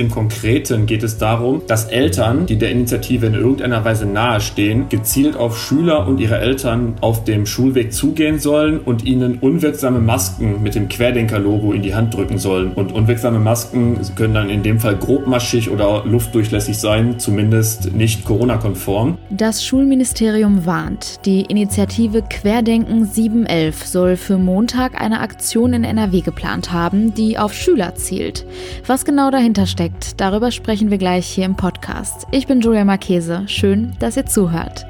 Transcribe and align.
Im 0.00 0.10
Konkreten 0.10 0.86
geht 0.86 1.02
es 1.02 1.18
darum, 1.18 1.60
dass 1.66 1.84
Eltern, 1.84 2.46
die 2.46 2.56
der 2.56 2.70
Initiative 2.70 3.26
in 3.26 3.34
irgendeiner 3.34 3.84
Weise 3.84 4.06
nahestehen, 4.06 4.88
gezielt 4.88 5.36
auf 5.36 5.58
Schüler 5.58 6.08
und 6.08 6.18
ihre 6.20 6.38
Eltern 6.38 6.94
auf 7.02 7.24
dem 7.24 7.44
Schulweg 7.44 7.92
zugehen 7.92 8.38
sollen 8.38 8.80
und 8.80 9.04
ihnen 9.04 9.36
unwirksame 9.40 9.98
Masken 9.98 10.62
mit 10.62 10.74
dem 10.74 10.88
Querdenker-Logo 10.88 11.74
in 11.74 11.82
die 11.82 11.94
Hand 11.94 12.14
drücken 12.14 12.38
sollen. 12.38 12.72
Und 12.72 12.92
unwirksame 12.92 13.40
Masken 13.40 14.00
können 14.16 14.32
dann 14.32 14.48
in 14.48 14.62
dem 14.62 14.80
Fall 14.80 14.96
grobmaschig 14.96 15.68
oder 15.68 16.02
luftdurchlässig 16.06 16.78
sein, 16.78 17.18
zumindest 17.18 17.92
nicht 17.92 18.24
Corona-konform. 18.24 19.18
Das 19.28 19.62
Schulministerium 19.62 20.64
warnt, 20.64 21.26
die 21.26 21.42
Initiative 21.42 22.22
Querdenken 22.22 23.04
711 23.04 23.84
soll 23.84 24.16
für 24.16 24.38
Montag 24.38 24.98
eine 24.98 25.20
Aktion 25.20 25.74
in 25.74 25.84
NRW 25.84 26.22
geplant 26.22 26.72
haben, 26.72 27.12
die 27.12 27.36
auf 27.36 27.52
Schüler 27.52 27.96
zielt. 27.96 28.46
Was 28.86 29.04
genau 29.04 29.30
dahinter 29.30 29.66
steckt, 29.66 29.89
Projekt. 29.90 30.20
Darüber 30.20 30.50
sprechen 30.50 30.90
wir 30.90 30.98
gleich 30.98 31.26
hier 31.26 31.44
im 31.44 31.56
Podcast. 31.56 32.26
Ich 32.30 32.46
bin 32.46 32.60
Julia 32.60 32.84
Marchese. 32.84 33.44
Schön, 33.46 33.92
dass 33.98 34.16
ihr 34.16 34.26
zuhört. 34.26 34.86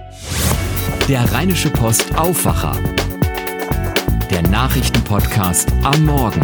Der 1.08 1.20
Rheinische 1.32 1.70
Post 1.70 2.16
Aufwacher. 2.16 2.76
Der 4.30 4.42
Nachrichtenpodcast 4.42 5.72
am 5.82 6.04
Morgen. 6.04 6.40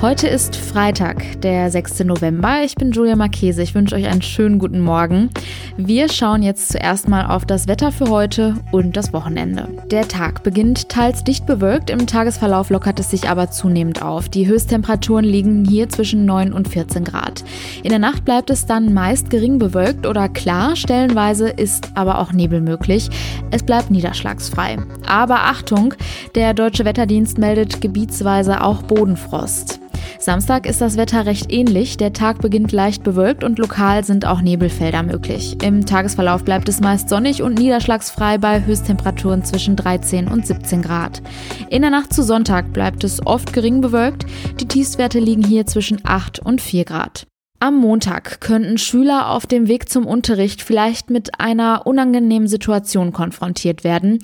Heute 0.00 0.26
ist 0.26 0.56
Freitag, 0.56 1.40
der 1.42 1.70
6. 1.70 2.00
November. 2.00 2.62
Ich 2.64 2.74
bin 2.74 2.90
Julia 2.90 3.14
Marchese. 3.14 3.62
Ich 3.62 3.74
wünsche 3.74 3.94
euch 3.94 4.06
einen 4.06 4.22
schönen 4.22 4.58
guten 4.58 4.80
Morgen. 4.80 5.30
Wir 5.76 6.10
schauen 6.10 6.42
jetzt 6.42 6.70
zuerst 6.70 7.08
mal 7.08 7.24
auf 7.26 7.46
das 7.46 7.66
Wetter 7.66 7.92
für 7.92 8.10
heute 8.10 8.56
und 8.72 8.96
das 8.96 9.14
Wochenende. 9.14 9.68
Der 9.90 10.06
Tag 10.06 10.42
beginnt 10.42 10.90
teils 10.90 11.24
dicht 11.24 11.46
bewölkt, 11.46 11.88
im 11.88 12.06
Tagesverlauf 12.06 12.68
lockert 12.68 13.00
es 13.00 13.10
sich 13.10 13.28
aber 13.30 13.50
zunehmend 13.50 14.02
auf. 14.02 14.28
Die 14.28 14.46
Höchsttemperaturen 14.46 15.24
liegen 15.24 15.64
hier 15.64 15.88
zwischen 15.88 16.26
9 16.26 16.52
und 16.52 16.68
14 16.68 17.04
Grad. 17.04 17.42
In 17.82 17.88
der 17.88 17.98
Nacht 17.98 18.24
bleibt 18.24 18.50
es 18.50 18.66
dann 18.66 18.92
meist 18.92 19.30
gering 19.30 19.58
bewölkt 19.58 20.06
oder 20.06 20.28
klar, 20.28 20.76
stellenweise 20.76 21.48
ist 21.48 21.88
aber 21.94 22.18
auch 22.18 22.32
Nebel 22.32 22.60
möglich. 22.60 23.08
Es 23.50 23.62
bleibt 23.62 23.90
niederschlagsfrei. 23.90 24.76
Aber 25.06 25.40
Achtung, 25.40 25.94
der 26.34 26.52
Deutsche 26.52 26.84
Wetterdienst 26.84 27.38
meldet 27.38 27.80
gebietsweise 27.80 28.62
auch 28.62 28.82
Bodenfrost. 28.82 29.81
Samstag 30.18 30.66
ist 30.66 30.80
das 30.80 30.96
Wetter 30.96 31.26
recht 31.26 31.52
ähnlich. 31.52 31.96
Der 31.96 32.12
Tag 32.12 32.40
beginnt 32.40 32.72
leicht 32.72 33.02
bewölkt 33.02 33.44
und 33.44 33.58
lokal 33.58 34.04
sind 34.04 34.24
auch 34.26 34.40
Nebelfelder 34.40 35.02
möglich. 35.02 35.56
Im 35.62 35.86
Tagesverlauf 35.86 36.44
bleibt 36.44 36.68
es 36.68 36.80
meist 36.80 37.08
sonnig 37.08 37.42
und 37.42 37.58
niederschlagsfrei 37.58 38.38
bei 38.38 38.64
Höchsttemperaturen 38.64 39.44
zwischen 39.44 39.76
13 39.76 40.28
und 40.28 40.46
17 40.46 40.82
Grad. 40.82 41.22
In 41.70 41.82
der 41.82 41.90
Nacht 41.90 42.12
zu 42.12 42.22
Sonntag 42.22 42.72
bleibt 42.72 43.04
es 43.04 43.26
oft 43.26 43.52
gering 43.52 43.80
bewölkt. 43.80 44.26
Die 44.60 44.68
Tiefstwerte 44.68 45.18
liegen 45.18 45.44
hier 45.44 45.66
zwischen 45.66 46.00
8 46.04 46.38
und 46.38 46.60
4 46.60 46.84
Grad. 46.84 47.26
Am 47.62 47.76
Montag 47.78 48.40
könnten 48.40 48.76
Schüler 48.76 49.30
auf 49.30 49.46
dem 49.46 49.68
Weg 49.68 49.88
zum 49.88 50.04
Unterricht 50.04 50.62
vielleicht 50.62 51.10
mit 51.10 51.38
einer 51.38 51.86
unangenehmen 51.86 52.48
Situation 52.48 53.12
konfrontiert 53.12 53.84
werden, 53.84 54.18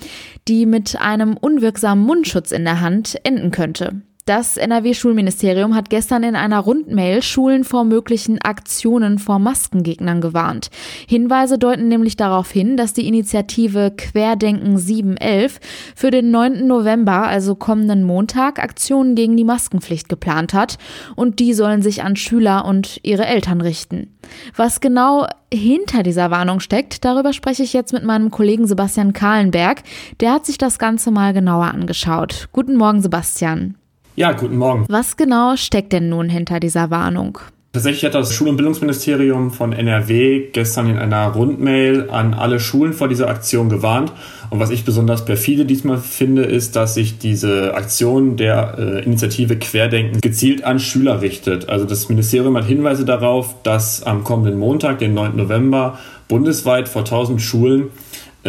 die 0.48 0.66
mit 0.66 1.00
einem 1.00 1.36
unwirksamen 1.36 2.04
Mundschutz 2.04 2.50
in 2.50 2.64
der 2.64 2.80
Hand 2.80 3.16
enden 3.22 3.52
könnte. 3.52 4.02
Das 4.28 4.58
NRW-Schulministerium 4.58 5.74
hat 5.74 5.88
gestern 5.88 6.22
in 6.22 6.36
einer 6.36 6.58
Rundmail 6.58 7.22
Schulen 7.22 7.64
vor 7.64 7.84
möglichen 7.84 8.38
Aktionen 8.42 9.18
vor 9.18 9.38
Maskengegnern 9.38 10.20
gewarnt. 10.20 10.68
Hinweise 11.08 11.58
deuten 11.58 11.88
nämlich 11.88 12.14
darauf 12.14 12.50
hin, 12.50 12.76
dass 12.76 12.92
die 12.92 13.08
Initiative 13.08 13.90
Querdenken 13.96 14.76
711 14.76 15.60
für 15.96 16.10
den 16.10 16.30
9. 16.30 16.66
November, 16.66 17.26
also 17.26 17.54
kommenden 17.54 18.04
Montag, 18.04 18.58
Aktionen 18.58 19.14
gegen 19.14 19.34
die 19.34 19.44
Maskenpflicht 19.44 20.10
geplant 20.10 20.52
hat 20.52 20.76
und 21.16 21.38
die 21.38 21.54
sollen 21.54 21.80
sich 21.80 22.02
an 22.02 22.14
Schüler 22.14 22.66
und 22.66 23.00
ihre 23.04 23.24
Eltern 23.24 23.62
richten. 23.62 24.14
Was 24.54 24.82
genau 24.82 25.26
hinter 25.50 26.02
dieser 26.02 26.30
Warnung 26.30 26.60
steckt, 26.60 27.02
darüber 27.06 27.32
spreche 27.32 27.62
ich 27.62 27.72
jetzt 27.72 27.94
mit 27.94 28.04
meinem 28.04 28.30
Kollegen 28.30 28.66
Sebastian 28.66 29.14
Kahlenberg. 29.14 29.84
Der 30.20 30.34
hat 30.34 30.44
sich 30.44 30.58
das 30.58 30.78
Ganze 30.78 31.10
mal 31.10 31.32
genauer 31.32 31.68
angeschaut. 31.68 32.50
Guten 32.52 32.76
Morgen, 32.76 33.00
Sebastian. 33.00 33.77
Ja, 34.18 34.32
guten 34.32 34.56
Morgen. 34.56 34.84
Was 34.88 35.16
genau 35.16 35.54
steckt 35.54 35.92
denn 35.92 36.08
nun 36.08 36.28
hinter 36.28 36.58
dieser 36.58 36.90
Warnung? 36.90 37.38
Tatsächlich 37.72 38.04
hat 38.04 38.16
das 38.16 38.34
Schul- 38.34 38.48
und 38.48 38.56
Bildungsministerium 38.56 39.52
von 39.52 39.72
NRW 39.72 40.48
gestern 40.52 40.90
in 40.90 40.98
einer 40.98 41.28
Rundmail 41.28 42.10
an 42.10 42.34
alle 42.34 42.58
Schulen 42.58 42.94
vor 42.94 43.06
dieser 43.06 43.28
Aktion 43.28 43.68
gewarnt. 43.68 44.12
Und 44.50 44.58
was 44.58 44.70
ich 44.70 44.84
besonders 44.84 45.24
perfide 45.24 45.66
diesmal 45.66 45.98
finde, 45.98 46.42
ist, 46.42 46.74
dass 46.74 46.94
sich 46.94 47.18
diese 47.18 47.74
Aktion 47.74 48.36
der 48.36 48.74
äh, 48.76 49.04
Initiative 49.04 49.56
Querdenken 49.56 50.20
gezielt 50.20 50.64
an 50.64 50.80
Schüler 50.80 51.22
richtet. 51.22 51.68
Also 51.68 51.84
das 51.84 52.08
Ministerium 52.08 52.56
hat 52.56 52.64
Hinweise 52.64 53.04
darauf, 53.04 53.54
dass 53.62 54.02
am 54.02 54.24
kommenden 54.24 54.58
Montag, 54.58 54.98
den 54.98 55.14
9. 55.14 55.36
November, 55.36 55.96
bundesweit 56.26 56.88
vor 56.88 57.02
1000 57.02 57.40
Schulen 57.40 57.90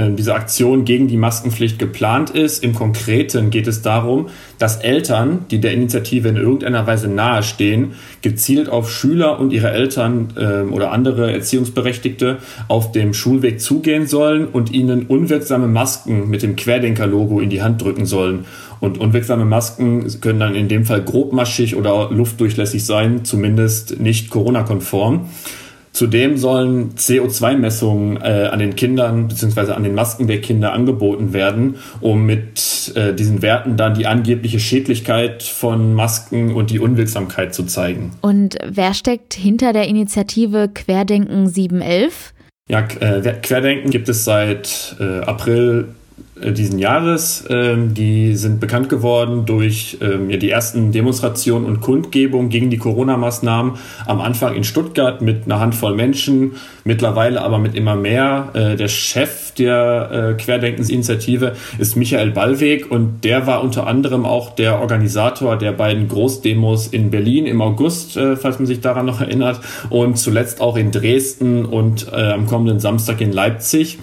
diese 0.07 0.33
Aktion 0.33 0.85
gegen 0.85 1.07
die 1.07 1.17
Maskenpflicht 1.17 1.79
geplant 1.79 2.29
ist. 2.29 2.63
Im 2.63 2.73
Konkreten 2.73 3.49
geht 3.49 3.67
es 3.67 3.81
darum, 3.81 4.27
dass 4.57 4.77
Eltern, 4.77 5.45
die 5.51 5.59
der 5.59 5.73
Initiative 5.73 6.29
in 6.29 6.37
irgendeiner 6.37 6.87
Weise 6.87 7.07
nahestehen, 7.07 7.93
gezielt 8.21 8.69
auf 8.69 8.91
Schüler 8.91 9.39
und 9.39 9.51
ihre 9.51 9.71
Eltern 9.71 10.33
äh, 10.35 10.61
oder 10.71 10.91
andere 10.91 11.31
Erziehungsberechtigte 11.31 12.37
auf 12.67 12.91
dem 12.91 13.13
Schulweg 13.13 13.61
zugehen 13.61 14.07
sollen 14.07 14.47
und 14.47 14.71
ihnen 14.71 15.07
unwirksame 15.07 15.67
Masken 15.67 16.29
mit 16.29 16.43
dem 16.43 16.55
Querdenker-Logo 16.55 17.39
in 17.39 17.49
die 17.49 17.61
Hand 17.61 17.81
drücken 17.81 18.05
sollen. 18.05 18.45
Und 18.79 18.97
unwirksame 18.97 19.45
Masken 19.45 20.07
können 20.21 20.39
dann 20.39 20.55
in 20.55 20.69
dem 20.69 20.85
Fall 20.85 21.03
grobmaschig 21.03 21.75
oder 21.75 22.09
luftdurchlässig 22.11 22.85
sein, 22.85 23.25
zumindest 23.25 23.99
nicht 23.99 24.29
Corona-konform. 24.29 25.27
Zudem 25.91 26.37
sollen 26.37 26.95
CO2-Messungen 26.95 28.17
äh, 28.17 28.49
an 28.51 28.59
den 28.59 28.75
Kindern 28.75 29.27
bzw. 29.27 29.71
an 29.71 29.83
den 29.83 29.95
Masken 29.95 30.27
der 30.27 30.41
Kinder 30.41 30.73
angeboten 30.73 31.33
werden, 31.33 31.75
um 32.01 32.25
mit 32.25 32.93
äh, 32.95 33.13
diesen 33.13 33.41
Werten 33.41 33.75
dann 33.75 33.95
die 33.95 34.07
angebliche 34.07 34.59
Schädlichkeit 34.59 35.43
von 35.43 35.93
Masken 35.93 36.53
und 36.53 36.69
die 36.69 36.79
Unwirksamkeit 36.79 37.53
zu 37.53 37.63
zeigen. 37.63 38.11
Und 38.21 38.57
wer 38.65 38.93
steckt 38.93 39.33
hinter 39.33 39.73
der 39.73 39.87
Initiative 39.87 40.69
Querdenken 40.73 41.47
711? 41.47 42.33
Ja, 42.69 42.87
äh, 42.99 43.21
Querdenken 43.41 43.89
gibt 43.89 44.09
es 44.09 44.23
seit 44.25 44.95
äh, 44.99 45.21
April 45.21 45.87
diesen 46.41 46.79
Jahres. 46.79 47.45
Ähm, 47.49 47.93
die 47.93 48.35
sind 48.35 48.59
bekannt 48.59 48.89
geworden 48.89 49.45
durch 49.45 49.97
ähm, 50.01 50.29
ja, 50.29 50.37
die 50.37 50.49
ersten 50.49 50.91
Demonstrationen 50.91 51.67
und 51.67 51.81
Kundgebungen 51.81 52.49
gegen 52.49 52.69
die 52.69 52.77
Corona-Maßnahmen. 52.77 53.73
Am 54.05 54.21
Anfang 54.21 54.55
in 54.55 54.63
Stuttgart 54.63 55.21
mit 55.21 55.45
einer 55.45 55.59
Handvoll 55.59 55.95
Menschen, 55.95 56.53
mittlerweile 56.83 57.41
aber 57.41 57.59
mit 57.59 57.75
immer 57.75 57.95
mehr. 57.95 58.49
Äh, 58.53 58.75
der 58.75 58.87
Chef 58.87 59.51
der 59.53 60.35
äh, 60.37 60.41
Querdenkensinitiative 60.41 61.53
ist 61.77 61.95
Michael 61.95 62.31
Ballweg 62.31 62.89
und 62.89 63.23
der 63.23 63.45
war 63.47 63.63
unter 63.63 63.87
anderem 63.87 64.25
auch 64.25 64.55
der 64.55 64.79
Organisator 64.79 65.57
der 65.57 65.73
beiden 65.73 66.07
Großdemos 66.07 66.87
in 66.87 67.11
Berlin 67.11 67.45
im 67.45 67.61
August, 67.61 68.15
äh, 68.15 68.35
falls 68.35 68.59
man 68.59 68.65
sich 68.65 68.79
daran 68.81 69.05
noch 69.05 69.21
erinnert, 69.21 69.59
und 69.89 70.17
zuletzt 70.17 70.61
auch 70.61 70.77
in 70.77 70.91
Dresden 70.91 71.65
und 71.65 72.07
äh, 72.11 72.31
am 72.31 72.47
kommenden 72.47 72.79
Samstag 72.79 73.21
in 73.21 73.31
Leipzig. 73.31 73.99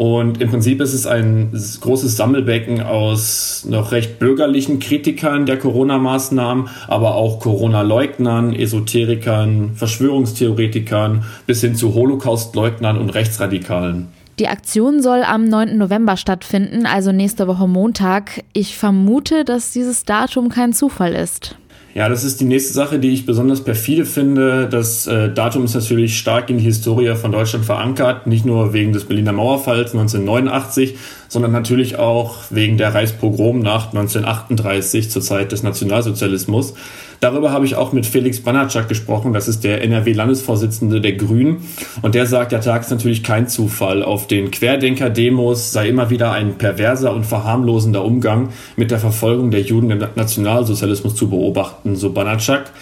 Und 0.00 0.40
im 0.40 0.48
Prinzip 0.48 0.80
ist 0.80 0.94
es 0.94 1.06
ein 1.06 1.52
großes 1.52 2.16
Sammelbecken 2.16 2.80
aus 2.80 3.66
noch 3.68 3.92
recht 3.92 4.18
bürgerlichen 4.18 4.78
Kritikern 4.78 5.44
der 5.44 5.58
Corona-Maßnahmen, 5.58 6.70
aber 6.88 7.16
auch 7.16 7.38
Corona-Leugnern, 7.38 8.54
Esoterikern, 8.54 9.72
Verschwörungstheoretikern 9.74 11.24
bis 11.46 11.60
hin 11.60 11.74
zu 11.74 11.92
Holocaust-Leugnern 11.92 12.96
und 12.96 13.10
Rechtsradikalen. 13.10 14.08
Die 14.38 14.48
Aktion 14.48 15.02
soll 15.02 15.22
am 15.22 15.44
9. 15.44 15.76
November 15.76 16.16
stattfinden, 16.16 16.86
also 16.86 17.12
nächste 17.12 17.46
Woche 17.46 17.68
Montag. 17.68 18.42
Ich 18.54 18.78
vermute, 18.78 19.44
dass 19.44 19.70
dieses 19.70 20.06
Datum 20.06 20.48
kein 20.48 20.72
Zufall 20.72 21.12
ist. 21.12 21.58
Ja, 21.92 22.08
das 22.08 22.22
ist 22.22 22.40
die 22.40 22.44
nächste 22.44 22.72
Sache, 22.72 23.00
die 23.00 23.10
ich 23.10 23.26
besonders 23.26 23.64
perfide 23.64 24.04
finde. 24.04 24.68
Das 24.68 25.08
äh, 25.08 25.28
Datum 25.32 25.64
ist 25.64 25.74
natürlich 25.74 26.16
stark 26.16 26.48
in 26.48 26.58
die 26.58 26.64
Historie 26.64 27.16
von 27.16 27.32
Deutschland 27.32 27.64
verankert, 27.64 28.28
nicht 28.28 28.44
nur 28.44 28.72
wegen 28.72 28.92
des 28.92 29.06
Berliner 29.06 29.32
Mauerfalls 29.32 29.92
1989, 29.92 30.96
sondern 31.28 31.50
natürlich 31.50 31.98
auch 31.98 32.36
wegen 32.50 32.78
der 32.78 32.94
Reichspogromnacht 32.94 33.88
1938 33.88 35.10
zur 35.10 35.22
Zeit 35.22 35.50
des 35.50 35.64
Nationalsozialismus. 35.64 36.74
Darüber 37.20 37.52
habe 37.52 37.66
ich 37.66 37.76
auch 37.76 37.92
mit 37.92 38.06
Felix 38.06 38.40
Banatschak 38.40 38.88
gesprochen, 38.88 39.34
das 39.34 39.46
ist 39.46 39.62
der 39.62 39.82
NRW-Landesvorsitzende 39.84 41.02
der 41.02 41.12
Grünen. 41.12 41.68
Und 42.00 42.14
der 42.14 42.24
sagt, 42.24 42.52
der 42.52 42.62
Tag 42.62 42.82
ist 42.82 42.90
natürlich 42.90 43.22
kein 43.22 43.46
Zufall. 43.46 44.02
Auf 44.02 44.26
den 44.26 44.50
Querdenker-Demos 44.50 45.70
sei 45.70 45.88
immer 45.88 46.08
wieder 46.08 46.32
ein 46.32 46.56
perverser 46.56 47.12
und 47.14 47.26
verharmlosender 47.26 48.02
Umgang 48.02 48.48
mit 48.76 48.90
der 48.90 48.98
Verfolgung 48.98 49.50
der 49.50 49.60
Juden 49.60 49.90
im 49.90 50.02
Nationalsozialismus 50.14 51.14
zu 51.14 51.28
beobachten, 51.28 51.94
so 51.94 52.10
Banatschak. 52.10 52.72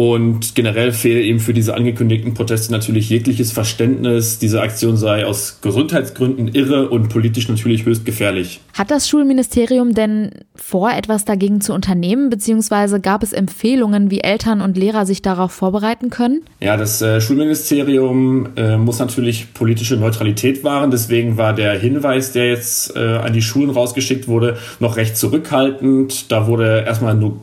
Und 0.00 0.54
generell 0.54 0.92
fehle 0.92 1.20
ihm 1.20 1.40
für 1.40 1.52
diese 1.52 1.74
angekündigten 1.74 2.32
Proteste 2.32 2.72
natürlich 2.72 3.10
jegliches 3.10 3.52
Verständnis. 3.52 4.38
Diese 4.38 4.62
Aktion 4.62 4.96
sei 4.96 5.26
aus 5.26 5.58
Gesundheitsgründen 5.60 6.48
irre 6.48 6.88
und 6.88 7.10
politisch 7.10 7.50
natürlich 7.50 7.84
höchst 7.84 8.06
gefährlich. 8.06 8.60
Hat 8.72 8.90
das 8.90 9.10
Schulministerium 9.10 9.92
denn 9.92 10.30
vor, 10.54 10.90
etwas 10.90 11.26
dagegen 11.26 11.60
zu 11.60 11.74
unternehmen, 11.74 12.30
beziehungsweise 12.30 12.98
gab 12.98 13.22
es 13.22 13.34
Empfehlungen, 13.34 14.10
wie 14.10 14.20
Eltern 14.20 14.62
und 14.62 14.78
Lehrer 14.78 15.04
sich 15.04 15.20
darauf 15.20 15.52
vorbereiten 15.52 16.08
können? 16.08 16.44
Ja, 16.60 16.78
das 16.78 17.02
äh, 17.02 17.20
Schulministerium 17.20 18.56
äh, 18.56 18.78
muss 18.78 19.00
natürlich 19.00 19.52
politische 19.52 19.98
Neutralität 19.98 20.64
wahren. 20.64 20.90
Deswegen 20.90 21.36
war 21.36 21.54
der 21.54 21.78
Hinweis, 21.78 22.32
der 22.32 22.48
jetzt 22.48 22.96
äh, 22.96 23.00
an 23.00 23.34
die 23.34 23.42
Schulen 23.42 23.68
rausgeschickt 23.68 24.28
wurde, 24.28 24.56
noch 24.78 24.96
recht 24.96 25.18
zurückhaltend. 25.18 26.32
Da 26.32 26.46
wurde 26.46 26.84
erstmal 26.86 27.14
nur 27.14 27.36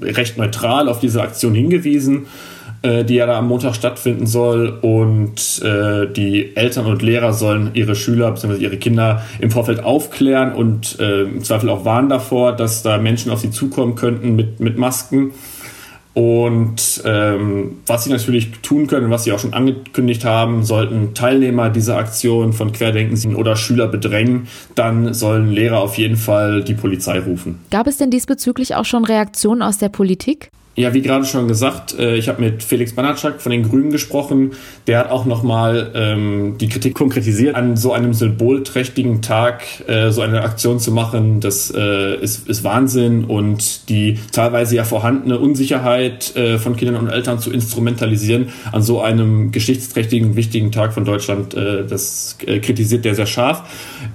recht 0.00 0.38
neutral 0.38 0.88
auf 0.88 1.00
diese 1.00 1.22
Aktion 1.22 1.54
hingewiesen, 1.54 2.26
äh, 2.82 3.04
die 3.04 3.14
ja 3.14 3.26
da 3.26 3.38
am 3.38 3.48
Montag 3.48 3.74
stattfinden 3.74 4.26
soll. 4.26 4.78
Und 4.80 5.62
äh, 5.62 6.06
die 6.12 6.56
Eltern 6.56 6.86
und 6.86 7.02
Lehrer 7.02 7.32
sollen 7.32 7.70
ihre 7.74 7.94
Schüler 7.94 8.30
bzw. 8.30 8.56
ihre 8.56 8.76
Kinder 8.76 9.22
im 9.38 9.50
Vorfeld 9.50 9.82
aufklären 9.82 10.52
und 10.52 10.98
äh, 11.00 11.22
im 11.22 11.44
Zweifel 11.44 11.68
auch 11.68 11.84
warnen 11.84 12.08
davor, 12.08 12.52
dass 12.52 12.82
da 12.82 12.98
Menschen 12.98 13.30
auf 13.30 13.40
sie 13.40 13.50
zukommen 13.50 13.94
könnten 13.94 14.36
mit, 14.36 14.60
mit 14.60 14.78
Masken. 14.78 15.32
Und 16.12 17.02
ähm, 17.04 17.78
was 17.86 18.04
sie 18.04 18.10
natürlich 18.10 18.50
tun 18.62 18.88
können, 18.88 19.10
was 19.10 19.24
sie 19.24 19.32
auch 19.32 19.38
schon 19.38 19.54
angekündigt 19.54 20.24
haben, 20.24 20.64
sollten 20.64 21.14
Teilnehmer 21.14 21.70
dieser 21.70 21.98
Aktion 21.98 22.52
von 22.52 22.72
Querdenken 22.72 23.36
oder 23.36 23.54
Schüler 23.54 23.86
bedrängen, 23.86 24.48
dann 24.74 25.14
sollen 25.14 25.52
Lehrer 25.52 25.80
auf 25.80 25.98
jeden 25.98 26.16
Fall 26.16 26.64
die 26.64 26.74
Polizei 26.74 27.20
rufen. 27.20 27.60
Gab 27.70 27.86
es 27.86 27.96
denn 27.96 28.10
diesbezüglich 28.10 28.74
auch 28.74 28.84
schon 28.84 29.04
Reaktionen 29.04 29.62
aus 29.62 29.78
der 29.78 29.88
Politik? 29.88 30.50
Ja, 30.76 30.94
wie 30.94 31.02
gerade 31.02 31.24
schon 31.24 31.48
gesagt, 31.48 31.98
äh, 31.98 32.14
ich 32.14 32.28
habe 32.28 32.40
mit 32.40 32.62
Felix 32.62 32.94
Banatschak 32.94 33.42
von 33.42 33.50
den 33.50 33.64
Grünen 33.64 33.90
gesprochen. 33.90 34.52
Der 34.86 35.00
hat 35.00 35.10
auch 35.10 35.24
nochmal 35.26 35.90
ähm, 35.94 36.58
die 36.58 36.68
Kritik 36.68 36.94
konkretisiert. 36.94 37.56
An 37.56 37.76
so 37.76 37.92
einem 37.92 38.14
symbolträchtigen 38.14 39.20
Tag 39.20 39.64
äh, 39.88 40.10
so 40.12 40.20
eine 40.20 40.42
Aktion 40.42 40.78
zu 40.78 40.92
machen, 40.92 41.40
das 41.40 41.74
äh, 41.76 42.14
ist, 42.22 42.48
ist 42.48 42.62
Wahnsinn 42.62 43.24
und 43.24 43.88
die 43.88 44.20
teilweise 44.30 44.76
ja 44.76 44.84
vorhandene 44.84 45.40
Unsicherheit 45.40 46.36
äh, 46.36 46.58
von 46.58 46.76
Kindern 46.76 46.96
und 46.96 47.08
Eltern 47.08 47.40
zu 47.40 47.50
instrumentalisieren 47.50 48.50
an 48.70 48.82
so 48.82 49.00
einem 49.00 49.50
geschichtsträchtigen, 49.50 50.36
wichtigen 50.36 50.70
Tag 50.70 50.94
von 50.94 51.04
Deutschland, 51.04 51.52
äh, 51.52 51.84
das 51.84 52.38
äh, 52.46 52.60
kritisiert 52.60 53.04
der 53.04 53.16
sehr 53.16 53.26
scharf. 53.26 53.64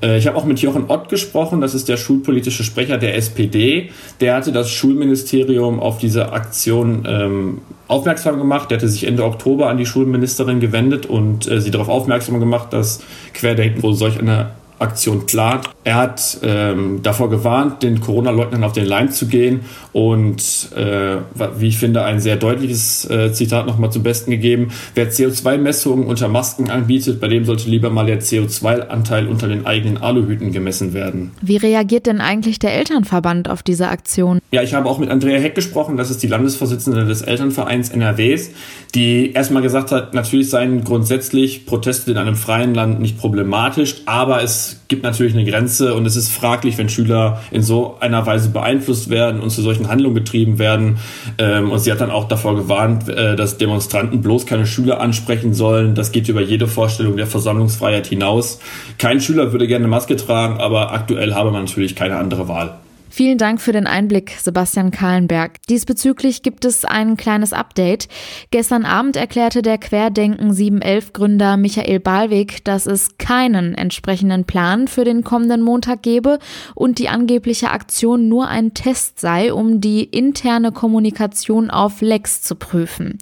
Äh, 0.02 0.20
ich 0.20 0.26
habe 0.26 0.38
auch 0.38 0.46
mit 0.46 0.60
Jochen 0.62 0.86
Ott 0.90 1.10
gesprochen, 1.10 1.60
das 1.60 1.76
ist 1.76 1.90
der 1.90 1.98
schulpolitische 1.98 2.64
Sprecher 2.64 2.98
der 2.98 3.18
SPD. 3.18 3.90
Der 4.22 4.36
hatte 4.36 4.54
das 4.54 4.72
Schulministerium 4.72 5.82
auf 5.82 5.98
diese 5.98 6.32
Aktion 6.32 6.45
Aktion 6.46 7.04
ähm, 7.08 7.62
aufmerksam 7.88 8.38
gemacht. 8.38 8.70
Der 8.70 8.78
hatte 8.78 8.88
sich 8.88 9.06
Ende 9.06 9.24
Oktober 9.24 9.68
an 9.68 9.78
die 9.78 9.86
Schulministerin 9.86 10.60
gewendet 10.60 11.06
und 11.06 11.50
äh, 11.50 11.60
sie 11.60 11.72
darauf 11.72 11.90
aufmerksam 11.90 12.40
gemacht, 12.40 12.72
dass 12.72 13.04
Querdenken 13.34 13.82
wohl 13.84 13.94
solch 13.94 14.20
eine 14.20 14.52
Aktion 14.80 15.26
plant. 15.26 15.70
Er 15.84 15.96
hat 15.96 16.40
ähm, 16.44 17.00
davor 17.04 17.30
gewarnt, 17.30 17.84
den 17.84 18.02
Corona-Leugnern 18.02 18.64
auf 18.64 18.74
den 18.74 18.86
Leim 18.86 19.12
zu 19.12 19.28
gehen 19.28 19.62
und, 19.94 20.70
äh, 20.76 21.18
wie 21.58 21.68
ich 21.68 21.78
finde, 21.78 22.04
ein 22.04 22.20
sehr 22.20 22.36
deutliches 22.36 23.10
äh, 23.10 23.32
Zitat 23.32 23.68
nochmal 23.68 23.92
zum 23.92 24.04
Besten 24.04 24.32
gegeben. 24.32 24.72
Wer 24.96 25.12
CO2-Messungen 25.12 26.06
unter 26.06 26.28
Masken 26.28 26.70
anbietet, 26.70 27.22
bei 27.22 27.28
dem 27.28 27.46
sollte 27.46 27.70
lieber 27.70 27.90
mal 27.90 28.06
der 28.06 28.22
CO2-Anteil 28.22 29.28
unter 29.28 29.48
den 29.48 29.66
eigenen 29.66 29.98
Aluhüten 29.98 30.52
gemessen 30.52 30.94
werden. 30.94 31.32
Wie 31.42 31.58
reagiert 31.58 32.08
denn 32.08 32.20
eigentlich 32.20 32.60
der 32.60 32.74
Elternverband 32.74 33.50
auf 33.50 33.64
diese 33.64 33.88
Aktion? 33.88 34.40
Ja, 34.52 34.64
ich 34.64 34.74
habe 34.74 34.90
auch 34.90 34.98
mit 34.98 35.10
Andrea 35.10 35.40
Heck 35.40 35.56
gesprochen, 35.56 35.98
das 35.98 36.10
ist 36.10 36.24
die 36.24 36.28
Landesvorsitzende 36.28 37.06
des 37.06 37.22
Elternvereins 37.22 37.90
NRWs, 37.90 38.52
die 38.96 39.32
erstmal 39.34 39.62
gesagt 39.62 39.92
hat, 39.92 40.14
natürlich 40.14 40.50
seien 40.50 40.84
grundsätzlich 40.84 41.66
Proteste 41.66 42.12
in 42.12 42.18
einem 42.18 42.36
freien 42.36 42.74
Land 42.74 43.00
nicht 43.00 43.18
problematisch, 43.18 44.02
aber 44.06 44.42
es 44.42 44.65
gibt 44.88 45.04
natürlich 45.04 45.34
eine 45.34 45.46
Grenze 45.46 45.94
und 45.94 46.06
es 46.06 46.16
ist 46.16 46.30
fraglich, 46.30 46.78
wenn 46.78 46.90
Schüler 46.90 47.42
in 47.52 47.62
so 47.62 47.98
einer 48.00 48.26
Weise 48.26 48.50
beeinflusst 48.50 49.10
werden 49.10 49.42
und 49.42 49.50
zu 49.50 49.62
solchen 49.62 49.88
Handlungen 49.88 50.16
getrieben 50.16 50.60
werden. 50.60 50.98
Ähm, 51.38 51.72
und 51.72 51.80
sie 51.80 51.92
hat 51.92 52.02
dann 52.02 52.12
auch 52.12 52.28
davor 52.28 52.56
gewarnt, 52.56 53.10
äh, 53.10 53.36
dass 53.36 53.58
Demonstranten 53.58 54.22
bloß 54.22 54.46
keine 54.46 54.66
Schüler 54.66 55.02
ansprechen 55.02 55.54
sollen. 55.54 55.96
Das 55.96 56.12
geht 56.12 56.30
über 56.30 56.42
jede 56.42 56.68
Vorstellung 56.68 57.18
der 57.18 57.28
Versammlungsfreiheit 57.28 58.08
hinaus. 58.08 58.60
Kein 58.98 59.22
Schüler 59.22 59.52
würde 59.52 59.68
gerne 59.68 59.88
Maske 59.88 60.16
tragen, 60.16 60.60
aber 60.60 60.92
aktuell 60.94 61.34
habe 61.34 61.52
man 61.52 61.66
natürlich 61.66 61.96
keine 61.96 62.18
andere 62.18 62.48
Wahl. 62.48 62.78
Vielen 63.16 63.38
Dank 63.38 63.62
für 63.62 63.72
den 63.72 63.88
Einblick, 63.88 64.32
Sebastian 64.42 64.92
Kahlenberg. 64.92 65.66
Diesbezüglich 65.70 66.44
gibt 66.44 66.66
es 66.66 66.84
ein 66.84 67.16
kleines 67.16 67.54
Update. 67.54 68.10
Gestern 68.52 68.84
Abend 68.84 69.16
erklärte 69.16 69.62
der 69.62 69.78
Querdenken 69.78 70.52
711 70.52 71.14
Gründer 71.14 71.56
Michael 71.56 72.02
Ballweg, 72.02 72.66
dass 72.66 72.86
es 72.86 73.18
keinen 73.18 73.74
entsprechenden 73.74 74.44
Plan 74.44 74.90
für 74.90 75.06
den 75.06 75.24
kommenden 75.24 75.62
Montag 75.62 76.04
gebe 76.04 76.40
und 76.74 77.00
die 77.00 77.08
angebliche 77.08 77.72
Aktion 77.72 78.28
nur 78.28 78.50
ein 78.50 78.74
Test 78.74 79.22
sei, 79.22 79.54
um 79.54 79.80
die 79.80 80.04
interne 80.04 80.74
Kommunikation 80.74 81.70
auf 81.70 82.02
Lex 82.02 82.42
zu 82.42 82.56
prüfen. 82.56 83.18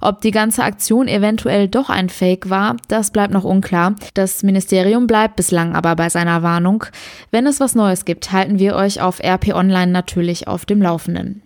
Ob 0.00 0.22
die 0.22 0.32
ganze 0.32 0.64
Aktion 0.64 1.06
eventuell 1.06 1.68
doch 1.68 1.88
ein 1.88 2.08
Fake 2.08 2.50
war, 2.50 2.74
das 2.88 3.12
bleibt 3.12 3.32
noch 3.32 3.44
unklar. 3.44 3.94
Das 4.14 4.42
Ministerium 4.42 5.06
bleibt 5.06 5.36
bislang 5.36 5.76
aber 5.76 5.94
bei 5.94 6.08
seiner 6.08 6.42
Warnung. 6.42 6.86
Wenn 7.30 7.46
es 7.46 7.60
was 7.60 7.76
Neues 7.76 8.04
gibt, 8.04 8.32
halten 8.32 8.58
wir 8.58 8.74
euch 8.74 9.00
auf 9.00 9.20
RP 9.36 9.54
Online 9.54 9.92
natürlich 9.92 10.48
auf 10.48 10.64
dem 10.64 10.82
Laufenden. 10.82 11.42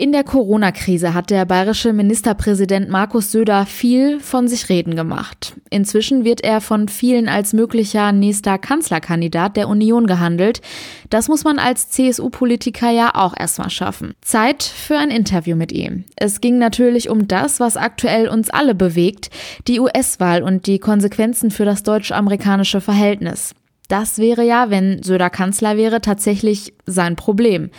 In 0.00 0.12
der 0.12 0.24
Corona-Krise 0.24 1.12
hat 1.12 1.28
der 1.28 1.44
bayerische 1.44 1.92
Ministerpräsident 1.92 2.88
Markus 2.88 3.32
Söder 3.32 3.66
viel 3.66 4.18
von 4.18 4.48
sich 4.48 4.70
reden 4.70 4.96
gemacht. 4.96 5.56
Inzwischen 5.68 6.24
wird 6.24 6.42
er 6.42 6.62
von 6.62 6.88
vielen 6.88 7.28
als 7.28 7.52
möglicher 7.52 8.10
nächster 8.10 8.56
Kanzlerkandidat 8.56 9.58
der 9.58 9.68
Union 9.68 10.06
gehandelt. 10.06 10.62
Das 11.10 11.28
muss 11.28 11.44
man 11.44 11.58
als 11.58 11.90
CSU-Politiker 11.90 12.90
ja 12.90 13.10
auch 13.14 13.36
erstmal 13.38 13.68
schaffen. 13.68 14.14
Zeit 14.22 14.62
für 14.62 14.96
ein 14.96 15.10
Interview 15.10 15.54
mit 15.54 15.70
ihm. 15.70 16.04
Es 16.16 16.40
ging 16.40 16.56
natürlich 16.56 17.10
um 17.10 17.28
das, 17.28 17.60
was 17.60 17.76
aktuell 17.76 18.26
uns 18.28 18.48
alle 18.48 18.74
bewegt, 18.74 19.28
die 19.68 19.80
US-Wahl 19.80 20.42
und 20.42 20.66
die 20.66 20.78
Konsequenzen 20.78 21.50
für 21.50 21.66
das 21.66 21.82
deutsch-amerikanische 21.82 22.80
Verhältnis. 22.80 23.54
Das 23.90 24.18
wäre 24.18 24.44
ja, 24.44 24.70
wenn 24.70 25.02
Söder 25.02 25.30
Kanzler 25.30 25.76
wäre, 25.76 26.00
tatsächlich 26.00 26.72
sein 26.86 27.16
Problem. 27.16 27.70